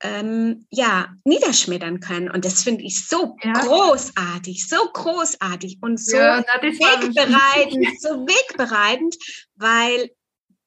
ähm, 0.01 0.67
ja, 0.71 1.09
niederschmettern 1.25 2.01
können. 2.01 2.31
Und 2.31 2.45
das 2.45 2.63
finde 2.63 2.85
ich 2.85 3.07
so 3.07 3.37
ja. 3.43 3.53
großartig, 3.53 4.69
so 4.69 4.77
großartig 4.93 5.79
und 5.81 6.01
so 6.01 6.17
ja, 6.17 6.39
wegbereitend, 6.39 7.89
so 8.01 8.09
wegbereitend, 8.27 9.17
weil 9.57 10.11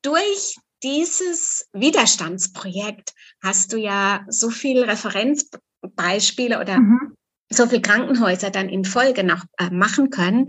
durch 0.01 0.57
dieses 0.83 1.69
Widerstandsprojekt 1.73 3.13
hast 3.41 3.71
du 3.71 3.77
ja 3.77 4.25
so 4.27 4.49
viele 4.49 4.87
Referenzbeispiele 4.87 6.59
oder 6.59 6.79
mhm 6.79 7.15
so 7.51 7.67
viele 7.67 7.81
Krankenhäuser 7.81 8.49
dann 8.49 8.69
in 8.69 8.85
Folge 8.85 9.23
noch 9.23 9.43
äh, 9.57 9.69
machen 9.69 10.09
können. 10.09 10.47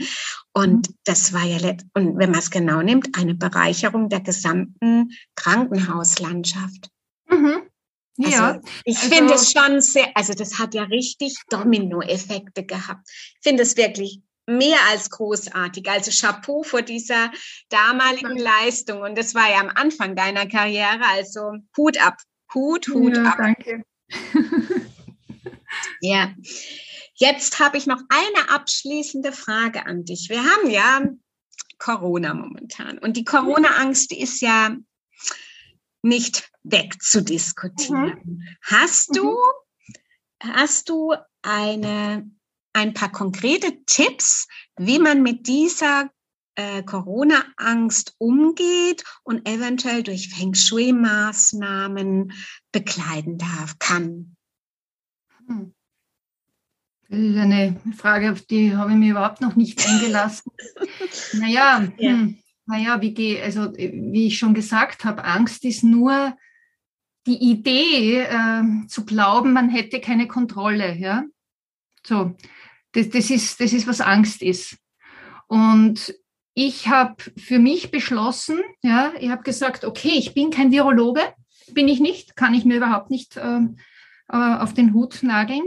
Und 0.52 0.88
mhm. 0.88 0.94
das 1.04 1.32
war 1.32 1.44
ja, 1.44 1.58
und 1.94 2.18
wenn 2.18 2.30
man 2.30 2.40
es 2.40 2.50
genau 2.50 2.82
nimmt, 2.82 3.16
eine 3.16 3.34
Bereicherung 3.34 4.08
der 4.08 4.20
gesamten 4.20 5.10
Krankenhauslandschaft. 5.34 6.88
Mhm. 7.28 7.62
Ja, 8.18 8.52
also, 8.52 8.60
ich 8.84 8.98
also, 8.98 9.14
finde 9.14 9.34
es 9.34 9.52
schon 9.52 9.80
sehr, 9.80 10.08
also 10.14 10.34
das 10.34 10.58
hat 10.58 10.74
ja 10.74 10.84
richtig 10.84 11.36
Dominoeffekte 11.48 12.64
gehabt. 12.64 13.08
Ich 13.08 13.38
finde 13.42 13.62
es 13.62 13.76
wirklich 13.76 14.20
mehr 14.46 14.78
als 14.90 15.10
großartig. 15.10 15.88
Also 15.88 16.10
Chapeau 16.10 16.62
vor 16.62 16.82
dieser 16.82 17.30
damaligen 17.68 18.36
Leistung. 18.36 19.00
Und 19.00 19.16
das 19.16 19.34
war 19.34 19.50
ja 19.50 19.60
am 19.60 19.70
Anfang 19.70 20.14
deiner 20.14 20.46
Karriere, 20.46 21.02
also 21.10 21.52
Hut 21.76 22.00
ab. 22.04 22.18
Hut, 22.54 22.88
Hut 22.88 23.16
ja, 23.16 23.24
ab. 23.24 23.38
Danke. 23.38 23.84
ja. 26.00 26.34
Jetzt 27.14 27.60
habe 27.60 27.76
ich 27.76 27.86
noch 27.86 28.00
eine 28.08 28.50
abschließende 28.50 29.32
Frage 29.32 29.86
an 29.86 30.04
dich. 30.04 30.28
Wir 30.28 30.42
haben 30.42 30.70
ja 30.70 31.02
Corona 31.78 32.32
momentan 32.34 32.98
und 32.98 33.16
die 33.16 33.24
Corona-Angst, 33.24 34.12
ist 34.12 34.40
ja 34.40 34.76
nicht 36.02 36.50
wegzudiskutieren. 36.62 38.20
Mhm. 38.24 38.42
Hast 38.62 39.16
du, 39.16 39.32
mhm. 39.32 40.52
hast 40.54 40.88
du 40.88 41.14
eine, 41.42 42.30
ein 42.72 42.94
paar 42.94 43.10
konkrete 43.10 43.84
Tipps, 43.84 44.48
wie 44.76 44.98
man 44.98 45.22
mit 45.22 45.46
dieser 45.46 46.10
äh, 46.54 46.82
Corona-Angst 46.82 48.14
umgeht 48.18 49.04
und 49.22 49.48
eventuell 49.48 50.02
durch 50.02 50.28
Feng 50.28 50.54
Shui-Maßnahmen 50.54 52.32
bekleiden 52.72 53.38
darf, 53.38 53.78
kann? 53.78 54.36
Hm. 55.48 55.74
Das 57.08 57.20
ist 57.20 57.36
eine 57.36 57.78
Frage, 57.94 58.32
auf 58.32 58.40
die 58.42 58.74
habe 58.74 58.92
ich 58.92 58.96
mir 58.96 59.10
überhaupt 59.10 59.42
noch 59.42 59.54
nicht 59.54 59.86
eingelassen. 59.86 60.50
naja, 61.34 61.86
ja. 61.98 62.10
hm, 62.10 62.38
naja, 62.64 63.02
wie, 63.02 63.40
also, 63.40 63.72
wie 63.74 64.28
ich 64.28 64.38
schon 64.38 64.54
gesagt 64.54 65.04
habe, 65.04 65.24
Angst 65.24 65.64
ist 65.64 65.84
nur 65.84 66.34
die 67.26 67.36
Idee 67.36 68.20
äh, 68.20 68.62
zu 68.88 69.04
glauben, 69.04 69.52
man 69.52 69.68
hätte 69.68 70.00
keine 70.00 70.26
Kontrolle. 70.26 70.96
Ja? 70.96 71.24
So, 72.04 72.34
das, 72.92 73.10
das, 73.10 73.30
ist, 73.30 73.60
das 73.60 73.72
ist, 73.72 73.86
was 73.86 74.00
Angst 74.00 74.42
ist. 74.42 74.78
Und 75.48 76.14
ich 76.54 76.88
habe 76.88 77.16
für 77.36 77.58
mich 77.58 77.90
beschlossen, 77.90 78.60
ja, 78.82 79.12
ich 79.18 79.30
habe 79.30 79.42
gesagt, 79.42 79.84
okay, 79.84 80.12
ich 80.16 80.34
bin 80.34 80.50
kein 80.50 80.70
Virologe, 80.70 81.20
bin 81.72 81.88
ich 81.88 82.00
nicht, 82.00 82.36
kann 82.36 82.54
ich 82.54 82.64
mir 82.64 82.76
überhaupt 82.76 83.10
nicht 83.10 83.36
äh, 83.36 83.60
äh 84.28 84.36
auf 84.36 84.74
den 84.74 84.94
Hut 84.94 85.22
nageln. 85.22 85.62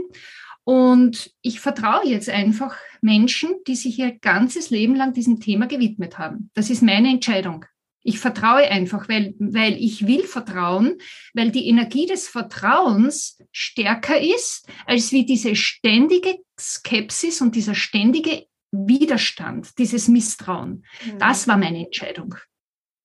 Und 0.64 1.30
ich 1.42 1.60
vertraue 1.60 2.08
jetzt 2.08 2.28
einfach 2.28 2.76
Menschen, 3.00 3.54
die 3.68 3.76
sich 3.76 4.00
ihr 4.00 4.18
ganzes 4.18 4.70
Leben 4.70 4.96
lang 4.96 5.12
diesem 5.12 5.38
Thema 5.38 5.66
gewidmet 5.66 6.18
haben. 6.18 6.50
Das 6.54 6.70
ist 6.70 6.82
meine 6.82 7.08
Entscheidung. 7.08 7.64
Ich 8.02 8.18
vertraue 8.18 8.68
einfach, 8.68 9.08
weil, 9.08 9.34
weil 9.38 9.74
ich 9.74 10.06
will 10.06 10.24
vertrauen, 10.24 10.98
weil 11.34 11.50
die 11.50 11.68
Energie 11.68 12.06
des 12.06 12.28
Vertrauens 12.28 13.38
stärker 13.52 14.20
ist 14.20 14.68
als 14.86 15.12
wie 15.12 15.24
diese 15.24 15.54
ständige 15.54 16.36
Skepsis 16.58 17.40
und 17.40 17.54
dieser 17.54 17.74
ständige 17.74 18.46
Widerstand, 18.72 19.78
dieses 19.78 20.08
Misstrauen. 20.08 20.84
Mhm. 21.04 21.18
Das 21.18 21.46
war 21.46 21.56
meine 21.56 21.84
Entscheidung. 21.84 22.34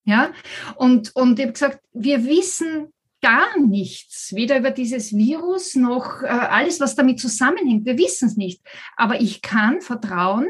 Ja, 0.03 0.33
und, 0.77 1.15
und 1.15 1.37
ich 1.37 1.45
habe 1.45 1.53
gesagt, 1.53 1.79
wir 1.93 2.25
wissen 2.25 2.91
gar 3.21 3.59
nichts, 3.59 4.33
weder 4.35 4.57
über 4.57 4.71
dieses 4.71 5.15
Virus 5.15 5.75
noch 5.75 6.23
äh, 6.23 6.27
alles, 6.27 6.79
was 6.79 6.95
damit 6.95 7.19
zusammenhängt. 7.19 7.85
Wir 7.85 7.97
wissen 7.97 8.27
es 8.27 8.37
nicht. 8.37 8.61
Aber 8.97 9.21
ich 9.21 9.41
kann 9.41 9.81
vertrauen 9.81 10.47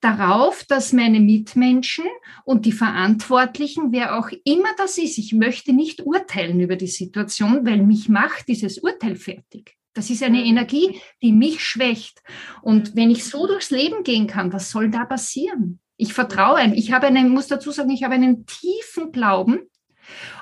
darauf, 0.00 0.64
dass 0.64 0.92
meine 0.92 1.20
Mitmenschen 1.20 2.04
und 2.44 2.66
die 2.66 2.72
Verantwortlichen, 2.72 3.92
wer 3.92 4.18
auch 4.18 4.30
immer 4.44 4.68
das 4.76 4.98
ist, 4.98 5.18
ich 5.18 5.32
möchte 5.32 5.72
nicht 5.72 6.04
urteilen 6.04 6.60
über 6.60 6.76
die 6.76 6.88
Situation, 6.88 7.64
weil 7.64 7.82
mich 7.82 8.08
macht 8.08 8.48
dieses 8.48 8.78
Urteil 8.78 9.16
fertig. 9.16 9.76
Das 9.94 10.10
ist 10.10 10.22
eine 10.22 10.44
Energie, 10.44 11.00
die 11.22 11.32
mich 11.32 11.62
schwächt. 11.62 12.22
Und 12.62 12.96
wenn 12.96 13.10
ich 13.10 13.24
so 13.24 13.46
durchs 13.46 13.70
Leben 13.70 14.04
gehen 14.04 14.26
kann, 14.26 14.52
was 14.52 14.70
soll 14.70 14.90
da 14.90 15.04
passieren? 15.04 15.80
Ich 15.96 16.14
vertraue, 16.14 16.74
ich 16.74 16.92
habe 16.92 17.06
einen, 17.06 17.28
muss 17.28 17.46
dazu 17.46 17.70
sagen, 17.70 17.90
ich 17.90 18.02
habe 18.02 18.14
einen 18.14 18.46
tiefen 18.46 19.12
Glauben 19.12 19.60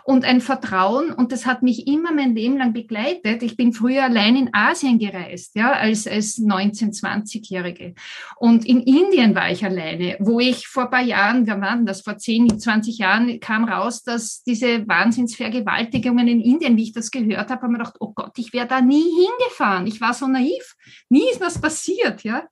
und 0.04 0.24
ein 0.24 0.40
Vertrauen 0.40 1.12
und 1.12 1.32
das 1.32 1.46
hat 1.46 1.62
mich 1.62 1.86
immer 1.86 2.12
mein 2.12 2.34
Leben 2.34 2.58
lang 2.58 2.72
begleitet. 2.72 3.42
Ich 3.42 3.56
bin 3.56 3.72
früher 3.72 4.04
allein 4.04 4.36
in 4.36 4.50
Asien 4.52 4.98
gereist, 4.98 5.54
ja, 5.54 5.72
als, 5.72 6.06
als 6.06 6.38
19-, 6.38 7.00
20-Jährige. 7.00 7.94
Und 8.36 8.66
in 8.66 8.80
Indien 8.80 9.34
war 9.34 9.50
ich 9.50 9.64
alleine, 9.64 10.16
wo 10.20 10.40
ich 10.40 10.66
vor 10.66 10.84
ein 10.84 10.90
paar 10.90 11.02
Jahren, 11.02 11.46
wir 11.46 11.60
waren 11.60 11.86
das, 11.86 12.02
vor 12.02 12.18
10, 12.18 12.58
20 12.58 12.98
Jahren 12.98 13.40
kam 13.40 13.64
raus, 13.64 14.02
dass 14.02 14.42
diese 14.42 14.86
Wahnsinnsvergewaltigungen 14.88 16.26
in 16.28 16.40
Indien, 16.40 16.76
wie 16.76 16.84
ich 16.84 16.92
das 16.92 17.10
gehört 17.10 17.50
habe, 17.50 17.62
habe 17.62 17.68
mir 17.68 17.78
gedacht, 17.78 17.96
oh 18.00 18.12
Gott, 18.14 18.32
ich 18.36 18.52
wäre 18.52 18.66
da 18.66 18.80
nie 18.80 19.02
hingefahren. 19.02 19.86
Ich 19.86 20.00
war 20.00 20.14
so 20.14 20.26
naiv. 20.26 20.74
Nie 21.08 21.30
ist 21.30 21.40
was 21.40 21.60
passiert, 21.60 22.22
ja. 22.22 22.44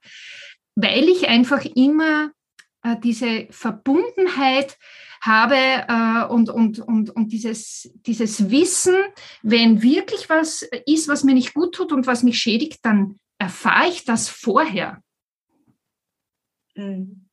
Weil 0.75 1.09
ich 1.09 1.29
einfach 1.29 1.65
immer 1.65 2.31
äh, 2.83 2.97
diese 3.03 3.47
Verbundenheit 3.51 4.77
habe 5.21 5.57
äh, 5.57 6.33
und, 6.33 6.51
und, 6.51 6.79
und, 6.81 7.11
und 7.11 7.33
dieses, 7.33 7.91
dieses 8.07 8.51
Wissen, 8.51 8.97
wenn 9.43 9.83
wirklich 9.83 10.29
was 10.29 10.63
ist, 10.87 11.09
was 11.09 11.25
mir 11.25 11.35
nicht 11.35 11.55
gut 11.55 11.75
tut 11.75 11.93
und 11.93 12.07
was 12.07 12.23
mich 12.23 12.39
schädigt, 12.39 12.85
dann 12.85 13.19
erfahre 13.39 13.89
ich 13.89 14.05
das 14.05 14.29
vorher. 14.29 15.03
Mhm. 16.75 17.28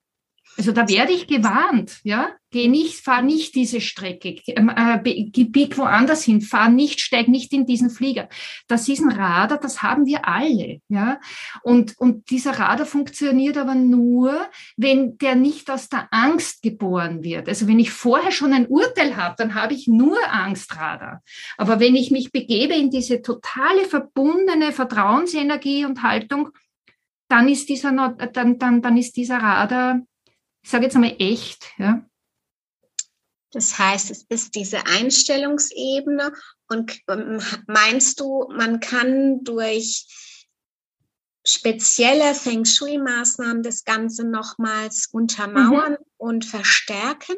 Also 0.58 0.72
da 0.72 0.88
werde 0.88 1.12
ich 1.12 1.28
gewarnt, 1.28 2.00
ja. 2.04 2.30
Geh 2.52 2.70
nicht, 2.70 3.04
fahr 3.04 3.22
nicht 3.22 3.56
diese 3.56 3.82
Strecke, 3.82 4.40
ähm, 4.48 4.72
äh, 4.74 4.98
bieg 5.00 5.78
woanders 5.78 6.24
hin, 6.24 6.40
fahr 6.40 6.70
nicht, 6.70 7.02
steig 7.02 7.28
nicht 7.28 7.52
in 7.52 7.66
diesen 7.66 7.90
Flieger. 7.90 8.30
Das 8.70 8.88
ist 8.88 9.02
ein 9.02 9.12
Radar, 9.12 9.60
das 9.60 9.84
haben 9.84 10.06
wir 10.06 10.26
alle, 10.26 10.80
ja. 10.88 11.20
Und, 11.64 11.98
und 11.98 12.30
dieser 12.30 12.58
Radar 12.58 12.86
funktioniert 12.86 13.58
aber 13.58 13.76
nur, 13.76 14.48
wenn 14.78 15.18
der 15.18 15.36
nicht 15.36 15.70
aus 15.70 15.90
der 15.90 16.08
Angst 16.12 16.62
geboren 16.62 17.24
wird. 17.24 17.50
Also 17.50 17.68
wenn 17.68 17.80
ich 17.80 17.92
vorher 17.92 18.32
schon 18.32 18.54
ein 18.54 18.68
Urteil 18.68 19.18
habe, 19.18 19.36
dann 19.38 19.56
habe 19.56 19.74
ich 19.74 19.88
nur 19.88 20.18
Angstradar. 20.32 21.22
Aber 21.58 21.82
wenn 21.82 21.96
ich 21.96 22.10
mich 22.12 22.32
begebe 22.32 22.74
in 22.74 22.90
diese 22.90 23.22
totale 23.22 23.84
verbundene 23.84 24.72
Vertrauensenergie 24.72 25.84
und 25.84 26.04
Haltung, 26.04 26.50
dann 27.28 27.50
ist 27.50 27.68
dieser, 27.68 27.92
dann, 27.92 28.60
dann, 28.60 28.82
dann 28.82 28.98
ist 28.98 29.18
dieser 29.18 29.40
Radar 29.40 30.00
ich 30.66 30.72
sage 30.72 30.86
jetzt 30.86 30.96
einmal 30.96 31.16
echt. 31.20 31.68
Ja? 31.78 32.04
Das 33.52 33.78
heißt, 33.78 34.10
es 34.10 34.24
ist 34.30 34.56
diese 34.56 34.88
Einstellungsebene 34.88 36.34
und 36.70 37.00
ähm, 37.08 37.40
meinst 37.68 38.20
du, 38.20 38.50
man 38.50 38.80
kann 38.80 39.44
durch 39.44 40.08
spezielle 41.46 42.34
Feng 42.34 42.66
Shui-Maßnahmen 42.66 43.62
das 43.62 43.84
Ganze 43.84 44.28
nochmals 44.28 45.08
untermauern 45.12 45.92
mhm. 45.92 46.06
und 46.18 46.46
verstärken? 46.46 47.36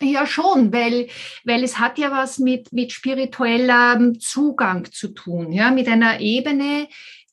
Ja, 0.00 0.26
schon, 0.26 0.70
weil, 0.70 1.08
weil 1.44 1.64
es 1.64 1.78
hat 1.78 1.96
ja 1.96 2.10
was 2.10 2.38
mit, 2.38 2.74
mit 2.74 2.92
spirituellem 2.92 4.20
Zugang 4.20 4.92
zu 4.92 5.08
tun, 5.08 5.50
ja, 5.50 5.70
mit 5.70 5.88
einer 5.88 6.20
Ebene, 6.20 6.88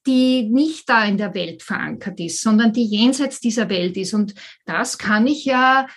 die 0.07 0.43
nicht 0.43 0.89
da 0.89 1.05
in 1.05 1.17
der 1.17 1.33
Welt 1.33 1.63
verankert 1.63 2.19
ist, 2.19 2.41
sondern 2.41 2.73
die 2.73 2.85
jenseits 2.85 3.39
dieser 3.39 3.69
Welt 3.69 3.97
ist. 3.97 4.13
Und 4.13 4.33
das 4.65 4.97
kann 4.97 5.27
ich 5.27 5.45
ja, 5.45 5.87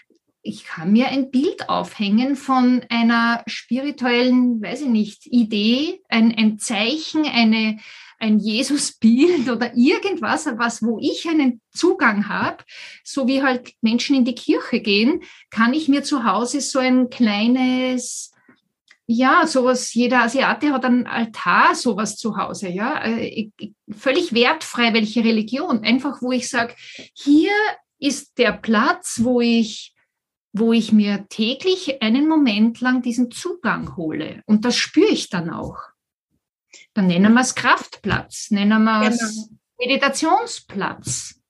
ich 0.43 0.64
kann 0.64 0.93
mir 0.93 1.09
ein 1.09 1.31
Bild 1.31 1.69
aufhängen 1.69 2.37
von 2.37 2.85
einer 2.90 3.43
spirituellen, 3.47 4.62
weiß 4.62 4.83
ich 4.83 4.88
nicht, 4.88 5.27
Idee, 5.27 6.03
ein, 6.09 6.35
ein 6.37 6.59
Zeichen, 6.59 7.25
eine, 7.25 7.79
ein 8.19 8.38
Jesusbild 8.38 9.49
oder 9.49 9.75
irgendwas, 9.75 10.47
was, 10.57 10.83
wo 10.83 10.99
ich 11.01 11.27
einen 11.29 11.62
Zugang 11.71 12.29
habe, 12.29 12.62
so 13.03 13.27
wie 13.27 13.43
halt 13.43 13.73
Menschen 13.81 14.17
in 14.17 14.25
die 14.27 14.35
Kirche 14.35 14.81
gehen, 14.81 15.23
kann 15.51 15.73
ich 15.73 15.88
mir 15.88 16.03
zu 16.03 16.25
Hause 16.25 16.61
so 16.61 16.79
ein 16.79 17.09
kleines 17.09 18.34
ja, 19.07 19.47
sowas, 19.47 19.93
jeder 19.93 20.23
Asiate 20.23 20.73
hat 20.73 20.85
einen 20.85 21.07
Altar, 21.07 21.75
sowas 21.75 22.17
zu 22.17 22.37
Hause, 22.37 22.69
ja. 22.69 23.05
Äh, 23.05 23.51
völlig 23.90 24.33
wertfrei, 24.33 24.95
welche 24.95 25.23
Religion. 25.23 25.85
Einfach, 25.85 26.23
wo 26.23 26.33
ich 26.33 26.49
sage, 26.49 26.75
hier 27.12 27.53
ist 27.99 28.38
der 28.38 28.53
Platz, 28.53 29.21
wo 29.23 29.40
ich, 29.40 29.95
wo 30.53 30.73
ich 30.73 30.93
mir 30.93 31.27
täglich 31.29 32.01
einen 32.03 32.29
Moment 32.29 32.81
lang 32.81 33.03
diesen 33.03 33.31
Zugang 33.31 33.97
hole. 33.97 34.43
Und 34.47 34.64
das 34.64 34.77
spüre 34.77 35.11
ich 35.11 35.29
dann 35.29 35.51
auch. 35.51 35.79
Dann 36.95 37.07
nennen 37.07 37.35
wir 37.35 37.40
es 37.40 37.55
Kraftplatz, 37.55 38.51
nennen 38.51 38.85
wir 38.85 39.09
es 39.09 39.19
genau. 39.19 39.59
Meditationsplatz. 39.81 41.40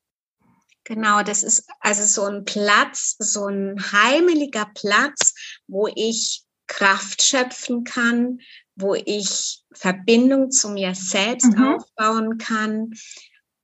Genau, 0.84 1.22
das 1.22 1.42
ist 1.42 1.66
also 1.80 2.04
so 2.04 2.28
ein 2.28 2.44
Platz, 2.44 3.16
so 3.18 3.46
ein 3.46 3.80
heimeliger 3.92 4.70
Platz, 4.74 5.34
wo 5.66 5.88
ich 5.94 6.43
Kraft 6.74 7.22
schöpfen 7.22 7.84
kann, 7.84 8.40
wo 8.74 8.94
ich 8.94 9.62
Verbindung 9.72 10.50
zu 10.50 10.70
mir 10.70 10.94
selbst 10.94 11.56
mhm. 11.56 11.74
aufbauen 11.74 12.38
kann 12.38 12.94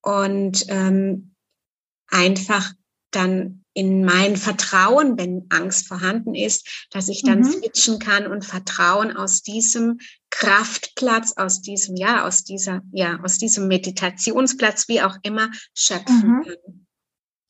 und 0.00 0.64
ähm, 0.68 1.34
einfach 2.06 2.72
dann 3.10 3.64
in 3.72 4.04
mein 4.04 4.36
Vertrauen, 4.36 5.18
wenn 5.18 5.46
Angst 5.48 5.88
vorhanden 5.88 6.36
ist, 6.36 6.86
dass 6.90 7.08
ich 7.08 7.22
dann 7.22 7.40
mhm. 7.40 7.44
switchen 7.44 7.98
kann 7.98 8.28
und 8.28 8.44
Vertrauen 8.44 9.16
aus 9.16 9.42
diesem 9.42 9.98
Kraftplatz, 10.30 11.32
aus 11.36 11.60
diesem, 11.62 11.96
ja, 11.96 12.24
aus 12.26 12.44
dieser, 12.44 12.82
ja, 12.92 13.18
aus 13.24 13.38
diesem 13.38 13.66
Meditationsplatz, 13.66 14.86
wie 14.86 15.02
auch 15.02 15.16
immer, 15.22 15.50
schöpfen 15.74 16.28
mhm. 16.28 16.42
kann. 16.44 16.86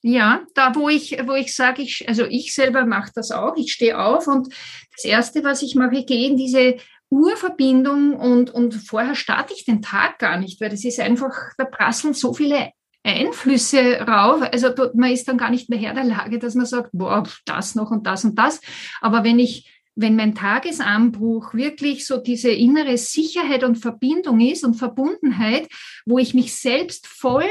Ja, 0.02 0.42
da 0.54 0.74
wo 0.74 0.88
ich, 0.88 1.18
wo 1.26 1.34
ich 1.34 1.54
sage, 1.54 1.82
ich, 1.82 2.08
also 2.08 2.24
ich 2.24 2.54
selber 2.54 2.86
mache 2.86 3.12
das 3.14 3.30
auch, 3.30 3.54
ich 3.56 3.72
stehe 3.72 3.98
auf 3.98 4.26
und 4.26 4.48
das 4.96 5.04
Erste, 5.04 5.44
was 5.44 5.62
ich 5.62 5.74
mache, 5.74 5.96
ich 5.96 6.06
gehe 6.06 6.26
in 6.26 6.36
diese 6.36 6.76
Urverbindung 7.10 8.14
und, 8.14 8.50
und 8.50 8.74
vorher 8.74 9.14
starte 9.14 9.52
ich 9.52 9.64
den 9.64 9.82
Tag 9.82 10.18
gar 10.18 10.38
nicht, 10.38 10.60
weil 10.60 10.70
das 10.70 10.84
ist 10.84 11.00
einfach, 11.00 11.34
da 11.58 11.64
prasseln 11.64 12.14
so 12.14 12.32
viele 12.32 12.70
Einflüsse 13.02 14.00
rauf. 14.00 14.42
Also 14.52 14.70
man 14.94 15.10
ist 15.10 15.26
dann 15.28 15.38
gar 15.38 15.50
nicht 15.50 15.68
mehr 15.68 15.78
Herr 15.78 15.94
der 15.94 16.04
Lage, 16.04 16.38
dass 16.38 16.54
man 16.54 16.66
sagt, 16.66 16.90
boah, 16.92 17.24
das 17.44 17.74
noch 17.74 17.90
und 17.90 18.06
das 18.06 18.24
und 18.24 18.38
das. 18.38 18.60
Aber 19.00 19.24
wenn 19.24 19.38
ich, 19.38 19.70
wenn 19.96 20.16
mein 20.16 20.34
Tagesanbruch 20.34 21.52
wirklich 21.52 22.06
so 22.06 22.18
diese 22.18 22.50
innere 22.50 22.96
Sicherheit 22.96 23.64
und 23.64 23.76
Verbindung 23.76 24.40
ist 24.40 24.64
und 24.64 24.74
Verbundenheit, 24.74 25.68
wo 26.06 26.18
ich 26.18 26.32
mich 26.32 26.54
selbst 26.54 27.06
voll 27.06 27.50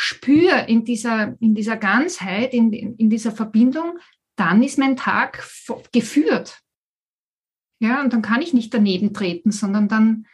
spüre 0.00 0.66
in 0.68 0.84
dieser, 0.84 1.34
in 1.40 1.56
dieser 1.56 1.76
Ganzheit, 1.76 2.54
in, 2.54 2.72
in 2.72 3.10
dieser 3.10 3.32
Verbindung, 3.32 3.98
dann 4.36 4.62
ist 4.62 4.78
mein 4.78 4.96
Tag 4.96 5.44
geführt. 5.90 6.60
Ja, 7.80 8.00
und 8.02 8.12
dann 8.12 8.22
kann 8.22 8.40
ich 8.40 8.54
nicht 8.54 8.72
daneben 8.72 9.12
treten, 9.12 9.50
sondern 9.50 9.88
dann, 9.88 10.26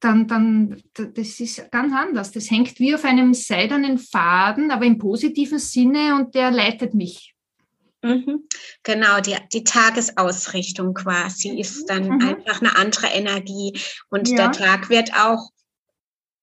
dann, 0.00 0.26
dann, 0.28 0.82
das 0.94 1.40
ist 1.40 1.70
ganz 1.70 1.92
anders. 1.92 2.32
Das 2.32 2.50
hängt 2.50 2.78
wie 2.78 2.94
auf 2.94 3.04
einem 3.04 3.34
seidenen 3.34 3.98
Faden, 3.98 4.70
aber 4.70 4.86
im 4.86 4.96
positiven 4.96 5.58
Sinne 5.58 6.14
und 6.16 6.34
der 6.34 6.50
leitet 6.50 6.94
mich. 6.94 7.34
Mhm. 8.02 8.48
Genau, 8.82 9.20
die, 9.20 9.36
die 9.52 9.64
Tagesausrichtung 9.64 10.94
quasi 10.94 11.50
ist 11.50 11.84
dann 11.90 12.08
mhm. 12.08 12.28
einfach 12.28 12.62
eine 12.62 12.76
andere 12.76 13.08
Energie 13.08 13.78
und 14.08 14.30
ja. 14.30 14.36
der 14.36 14.52
Tag 14.52 14.88
wird 14.88 15.12
auch 15.12 15.50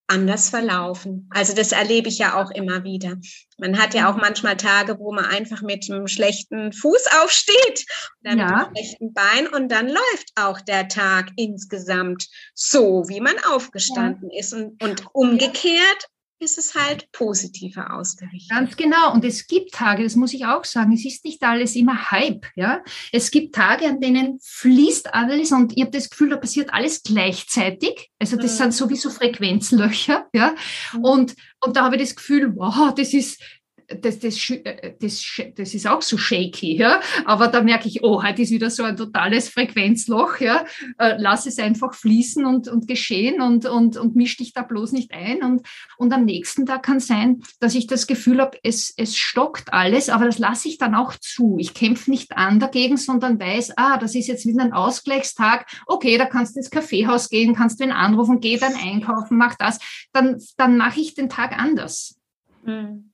anders 0.07 0.49
verlaufen. 0.49 1.29
Also 1.31 1.53
das 1.53 1.71
erlebe 1.71 2.09
ich 2.09 2.17
ja 2.17 2.41
auch 2.41 2.51
immer 2.51 2.83
wieder. 2.83 3.17
Man 3.57 3.79
hat 3.79 3.93
ja 3.93 4.09
auch 4.09 4.15
mhm. 4.15 4.21
manchmal 4.21 4.57
Tage, 4.57 4.99
wo 4.99 5.13
man 5.13 5.25
einfach 5.25 5.61
mit 5.61 5.89
einem 5.89 6.07
schlechten 6.07 6.73
Fuß 6.73 7.05
aufsteht 7.21 7.85
oder 8.21 8.35
ja. 8.35 8.45
mit 8.45 8.53
einem 8.53 8.75
schlechten 8.75 9.13
Bein 9.13 9.47
und 9.47 9.71
dann 9.71 9.87
läuft 9.87 10.31
auch 10.35 10.59
der 10.61 10.87
Tag 10.87 11.31
insgesamt 11.37 12.27
so, 12.53 13.05
wie 13.07 13.21
man 13.21 13.35
aufgestanden 13.51 14.29
ja. 14.31 14.39
ist. 14.39 14.53
Und, 14.53 14.83
und 14.83 15.05
umgekehrt 15.13 16.09
ist 16.43 16.57
es 16.57 16.75
halt 16.75 17.11
positiver 17.11 17.95
ausgerichtet. 17.95 18.49
Ganz 18.49 18.75
genau. 18.75 19.13
Und 19.13 19.25
es 19.25 19.47
gibt 19.47 19.73
Tage, 19.73 20.03
das 20.03 20.15
muss 20.15 20.33
ich 20.33 20.45
auch 20.45 20.65
sagen, 20.65 20.93
es 20.93 21.05
ist 21.05 21.25
nicht 21.25 21.41
alles 21.41 21.75
immer 21.75 22.11
Hype. 22.11 22.45
Ja? 22.55 22.83
Es 23.11 23.31
gibt 23.31 23.55
Tage, 23.55 23.87
an 23.87 23.99
denen 23.99 24.39
fließt 24.41 25.13
alles 25.13 25.51
und 25.51 25.75
ihr 25.75 25.85
habt 25.85 25.95
das 25.95 26.09
Gefühl, 26.09 26.29
da 26.29 26.37
passiert 26.37 26.73
alles 26.73 27.01
gleichzeitig. 27.03 28.11
Also 28.19 28.35
das 28.35 28.53
mhm. 28.53 28.57
sind 28.57 28.73
sowieso 28.73 29.09
Frequenzlöcher. 29.09 30.27
Ja? 30.33 30.55
Mhm. 30.93 31.03
Und, 31.03 31.35
und 31.61 31.75
da 31.75 31.85
habe 31.85 31.95
ich 31.95 32.01
das 32.01 32.15
Gefühl, 32.15 32.55
wow, 32.55 32.93
das 32.93 33.13
ist, 33.13 33.41
das, 33.87 34.19
das, 34.19 34.49
äh, 34.49 34.93
das, 34.99 35.41
das 35.55 35.73
ist 35.73 35.87
auch 35.87 36.01
so 36.01 36.17
shaky, 36.17 36.77
ja. 36.77 37.01
Aber 37.25 37.47
da 37.47 37.61
merke 37.61 37.87
ich, 37.87 38.03
oh, 38.03 38.23
heute 38.23 38.41
ist 38.41 38.51
wieder 38.51 38.69
so 38.69 38.83
ein 38.83 38.97
totales 38.97 39.49
Frequenzloch, 39.49 40.39
ja. 40.39 40.65
Äh, 40.97 41.15
lass 41.17 41.45
es 41.45 41.59
einfach 41.59 41.93
fließen 41.93 42.45
und, 42.45 42.67
und 42.67 42.87
geschehen 42.87 43.41
und, 43.41 43.65
und, 43.65 43.97
und 43.97 44.15
misch 44.15 44.37
dich 44.37 44.53
da 44.53 44.61
bloß 44.63 44.91
nicht 44.91 45.11
ein. 45.13 45.43
Und, 45.43 45.65
und 45.97 46.13
am 46.13 46.25
nächsten 46.25 46.65
Tag 46.65 46.83
kann 46.83 46.99
sein, 46.99 47.41
dass 47.59 47.75
ich 47.75 47.87
das 47.87 48.07
Gefühl 48.07 48.41
habe, 48.41 48.57
es, 48.63 48.93
es 48.95 49.15
stockt 49.17 49.73
alles, 49.73 50.09
aber 50.09 50.25
das 50.25 50.39
lasse 50.39 50.67
ich 50.67 50.77
dann 50.77 50.95
auch 50.95 51.13
zu. 51.13 51.57
Ich 51.59 51.73
kämpfe 51.73 52.09
nicht 52.09 52.35
an 52.37 52.59
dagegen, 52.59 52.97
sondern 52.97 53.39
weiß, 53.39 53.77
ah, 53.77 53.97
das 53.97 54.15
ist 54.15 54.27
jetzt 54.27 54.45
wieder 54.45 54.63
ein 54.63 54.73
Ausgleichstag. 54.73 55.67
Okay, 55.85 56.17
da 56.17 56.25
kannst 56.25 56.55
du 56.55 56.59
ins 56.59 56.69
Kaffeehaus 56.69 57.29
gehen, 57.29 57.55
kannst 57.55 57.79
du 57.79 57.83
ihn 57.83 57.91
anrufen, 57.91 58.39
geh 58.39 58.57
dann 58.57 58.75
einkaufen, 58.75 59.37
mach 59.37 59.55
das. 59.55 59.79
Dann, 60.11 60.41
dann 60.57 60.77
mache 60.77 60.99
ich 60.99 61.13
den 61.13 61.29
Tag 61.29 61.57
anders. 61.57 62.19
Mhm. 62.65 63.12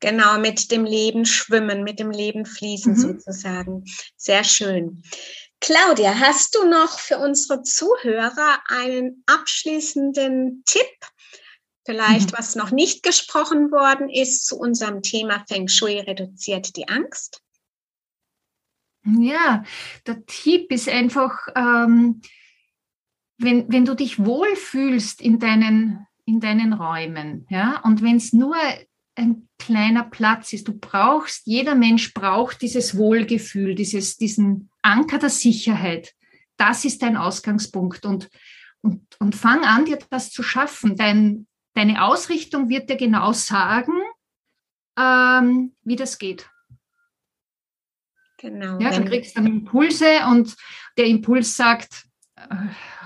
Genau, 0.00 0.38
mit 0.38 0.70
dem 0.70 0.84
Leben 0.84 1.24
schwimmen, 1.24 1.82
mit 1.82 1.98
dem 1.98 2.10
Leben 2.10 2.44
fließen 2.44 2.92
mhm. 2.92 2.98
sozusagen. 2.98 3.84
Sehr 4.16 4.44
schön. 4.44 5.02
Claudia, 5.60 6.14
hast 6.18 6.54
du 6.54 6.68
noch 6.68 6.98
für 6.98 7.18
unsere 7.18 7.62
Zuhörer 7.62 8.58
einen 8.68 9.24
abschließenden 9.26 10.62
Tipp? 10.66 10.84
Vielleicht, 11.86 12.32
mhm. 12.32 12.38
was 12.38 12.54
noch 12.54 12.70
nicht 12.70 13.02
gesprochen 13.02 13.70
worden 13.70 14.08
ist 14.08 14.46
zu 14.46 14.58
unserem 14.58 15.02
Thema 15.02 15.44
Feng 15.48 15.68
Shui 15.68 16.00
reduziert 16.00 16.76
die 16.76 16.88
Angst? 16.88 17.40
Ja, 19.04 19.64
der 20.06 20.24
Tipp 20.26 20.72
ist 20.72 20.88
einfach, 20.88 21.46
ähm, 21.54 22.22
wenn, 23.38 23.70
wenn 23.70 23.84
du 23.84 23.94
dich 23.94 24.24
wohlfühlst 24.24 25.20
in 25.20 25.38
deinen, 25.38 26.06
in 26.24 26.40
deinen 26.40 26.72
Räumen, 26.72 27.46
ja, 27.50 27.80
und 27.84 28.02
wenn 28.02 28.16
es 28.16 28.32
nur 28.32 28.56
ein 29.16 29.48
kleiner 29.58 30.04
Platz 30.04 30.52
ist. 30.52 30.68
Du 30.68 30.78
brauchst, 30.78 31.46
jeder 31.46 31.74
Mensch 31.74 32.14
braucht 32.14 32.62
dieses 32.62 32.96
Wohlgefühl, 32.96 33.74
dieses, 33.74 34.16
diesen 34.16 34.70
Anker 34.82 35.18
der 35.18 35.30
Sicherheit. 35.30 36.14
Das 36.56 36.84
ist 36.84 37.02
dein 37.02 37.16
Ausgangspunkt 37.16 38.04
und, 38.04 38.28
und, 38.82 39.02
und 39.18 39.34
fang 39.34 39.64
an, 39.64 39.84
dir 39.84 39.98
das 40.10 40.30
zu 40.30 40.42
schaffen. 40.42 40.96
Dein, 40.96 41.46
deine 41.74 42.04
Ausrichtung 42.04 42.68
wird 42.68 42.90
dir 42.90 42.96
genau 42.96 43.32
sagen, 43.32 43.94
ähm, 44.98 45.74
wie 45.82 45.96
das 45.96 46.18
geht. 46.18 46.48
Genau. 48.38 48.78
Ja, 48.78 48.90
dann 48.90 49.06
kriegst 49.06 49.36
du 49.36 49.40
dann 49.40 49.50
Impulse 49.50 50.26
und 50.28 50.54
der 50.98 51.06
Impuls 51.06 51.56
sagt, 51.56 52.06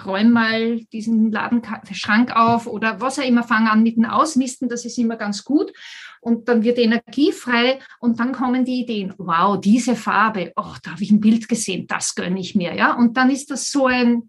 räum 0.04 0.30
mal 0.30 0.80
diesen 0.92 1.30
Ladenschrank 1.32 2.34
auf 2.34 2.66
oder 2.66 3.00
was 3.00 3.18
auch 3.18 3.24
immer, 3.24 3.42
fang 3.42 3.66
an 3.66 3.82
mit 3.82 3.96
dem 3.96 4.04
Ausmisten, 4.04 4.68
das 4.68 4.84
ist 4.84 4.98
immer 4.98 5.16
ganz 5.16 5.44
gut. 5.44 5.72
Und 6.20 6.48
dann 6.48 6.62
wird 6.64 6.78
Energie 6.78 7.32
frei 7.32 7.78
und 8.00 8.18
dann 8.18 8.32
kommen 8.32 8.64
die 8.64 8.80
Ideen, 8.80 9.14
wow, 9.18 9.60
diese 9.60 9.94
Farbe, 9.94 10.52
oh, 10.56 10.74
da 10.82 10.92
habe 10.92 11.02
ich 11.02 11.10
ein 11.10 11.20
Bild 11.20 11.48
gesehen, 11.48 11.86
das 11.86 12.14
gönne 12.14 12.40
ich 12.40 12.54
mir, 12.54 12.74
ja. 12.74 12.94
Und 12.94 13.16
dann 13.16 13.30
ist 13.30 13.50
das 13.50 13.70
so 13.70 13.86
ein, 13.86 14.28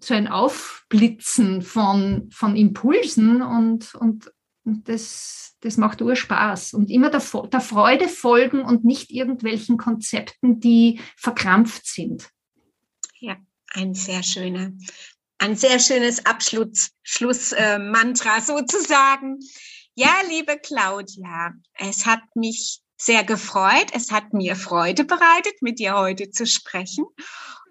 so 0.00 0.14
ein 0.14 0.28
Aufblitzen 0.28 1.62
von, 1.62 2.28
von 2.30 2.56
Impulsen 2.56 3.42
und, 3.42 3.94
und, 3.94 4.32
und 4.64 4.88
das, 4.88 5.56
das 5.60 5.76
macht 5.76 6.02
Urspaß. 6.02 6.74
Und 6.74 6.90
immer 6.90 7.10
der, 7.10 7.22
der 7.52 7.60
Freude 7.60 8.08
folgen 8.08 8.62
und 8.62 8.84
nicht 8.84 9.10
irgendwelchen 9.10 9.78
Konzepten, 9.78 10.60
die 10.60 11.00
verkrampft 11.16 11.86
sind. 11.86 12.30
Ja, 13.18 13.36
ein 13.74 13.94
sehr 13.94 14.22
schöner, 14.22 14.72
ein 15.38 15.56
sehr 15.56 15.78
schönes 15.78 16.24
Abschlussmantra 16.24 18.38
äh, 18.38 18.40
sozusagen. 18.40 19.38
Ja, 19.94 20.14
liebe 20.28 20.58
Claudia, 20.58 21.52
es 21.74 22.06
hat 22.06 22.22
mich 22.34 22.80
sehr 22.96 23.24
gefreut. 23.24 23.88
Es 23.92 24.10
hat 24.10 24.32
mir 24.32 24.56
Freude 24.56 25.04
bereitet, 25.04 25.60
mit 25.60 25.78
dir 25.78 25.96
heute 25.96 26.30
zu 26.30 26.46
sprechen. 26.46 27.04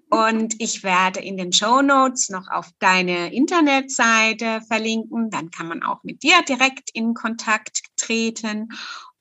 Und 0.09 0.55
ich 0.59 0.83
werde 0.83 1.21
in 1.21 1.37
den 1.37 1.53
Show 1.53 1.81
Notes 1.81 2.29
noch 2.29 2.49
auf 2.49 2.69
deine 2.79 3.33
Internetseite 3.33 4.61
verlinken. 4.67 5.29
Dann 5.29 5.51
kann 5.51 5.69
man 5.69 5.83
auch 5.83 6.03
mit 6.03 6.21
dir 6.21 6.41
direkt 6.41 6.89
in 6.93 7.13
Kontakt 7.13 7.79
treten. 7.95 8.67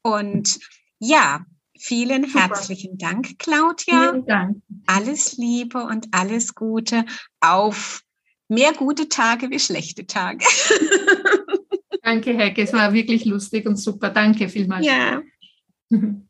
Und 0.02 0.58
ja, 0.98 1.44
Vielen 1.82 2.26
Super. 2.26 2.40
herzlichen 2.40 2.98
Dank, 2.98 3.38
Claudia. 3.38 4.10
Vielen 4.10 4.26
Dank. 4.26 4.62
Alles 4.86 5.38
Liebe 5.38 5.82
und 5.82 6.08
alles 6.12 6.54
Gute 6.54 7.06
auf 7.40 8.02
mehr 8.48 8.74
gute 8.74 9.08
Tage 9.08 9.50
wie 9.50 9.58
schlechte 9.58 10.06
Tage. 10.06 10.44
Danke, 12.02 12.36
Heike. 12.36 12.62
Es 12.62 12.74
war 12.74 12.92
wirklich 12.92 13.24
lustig 13.24 13.66
und 13.66 13.76
super. 13.76 14.10
Danke 14.10 14.50
vielmals. 14.50 14.86
Ja. 14.86 15.22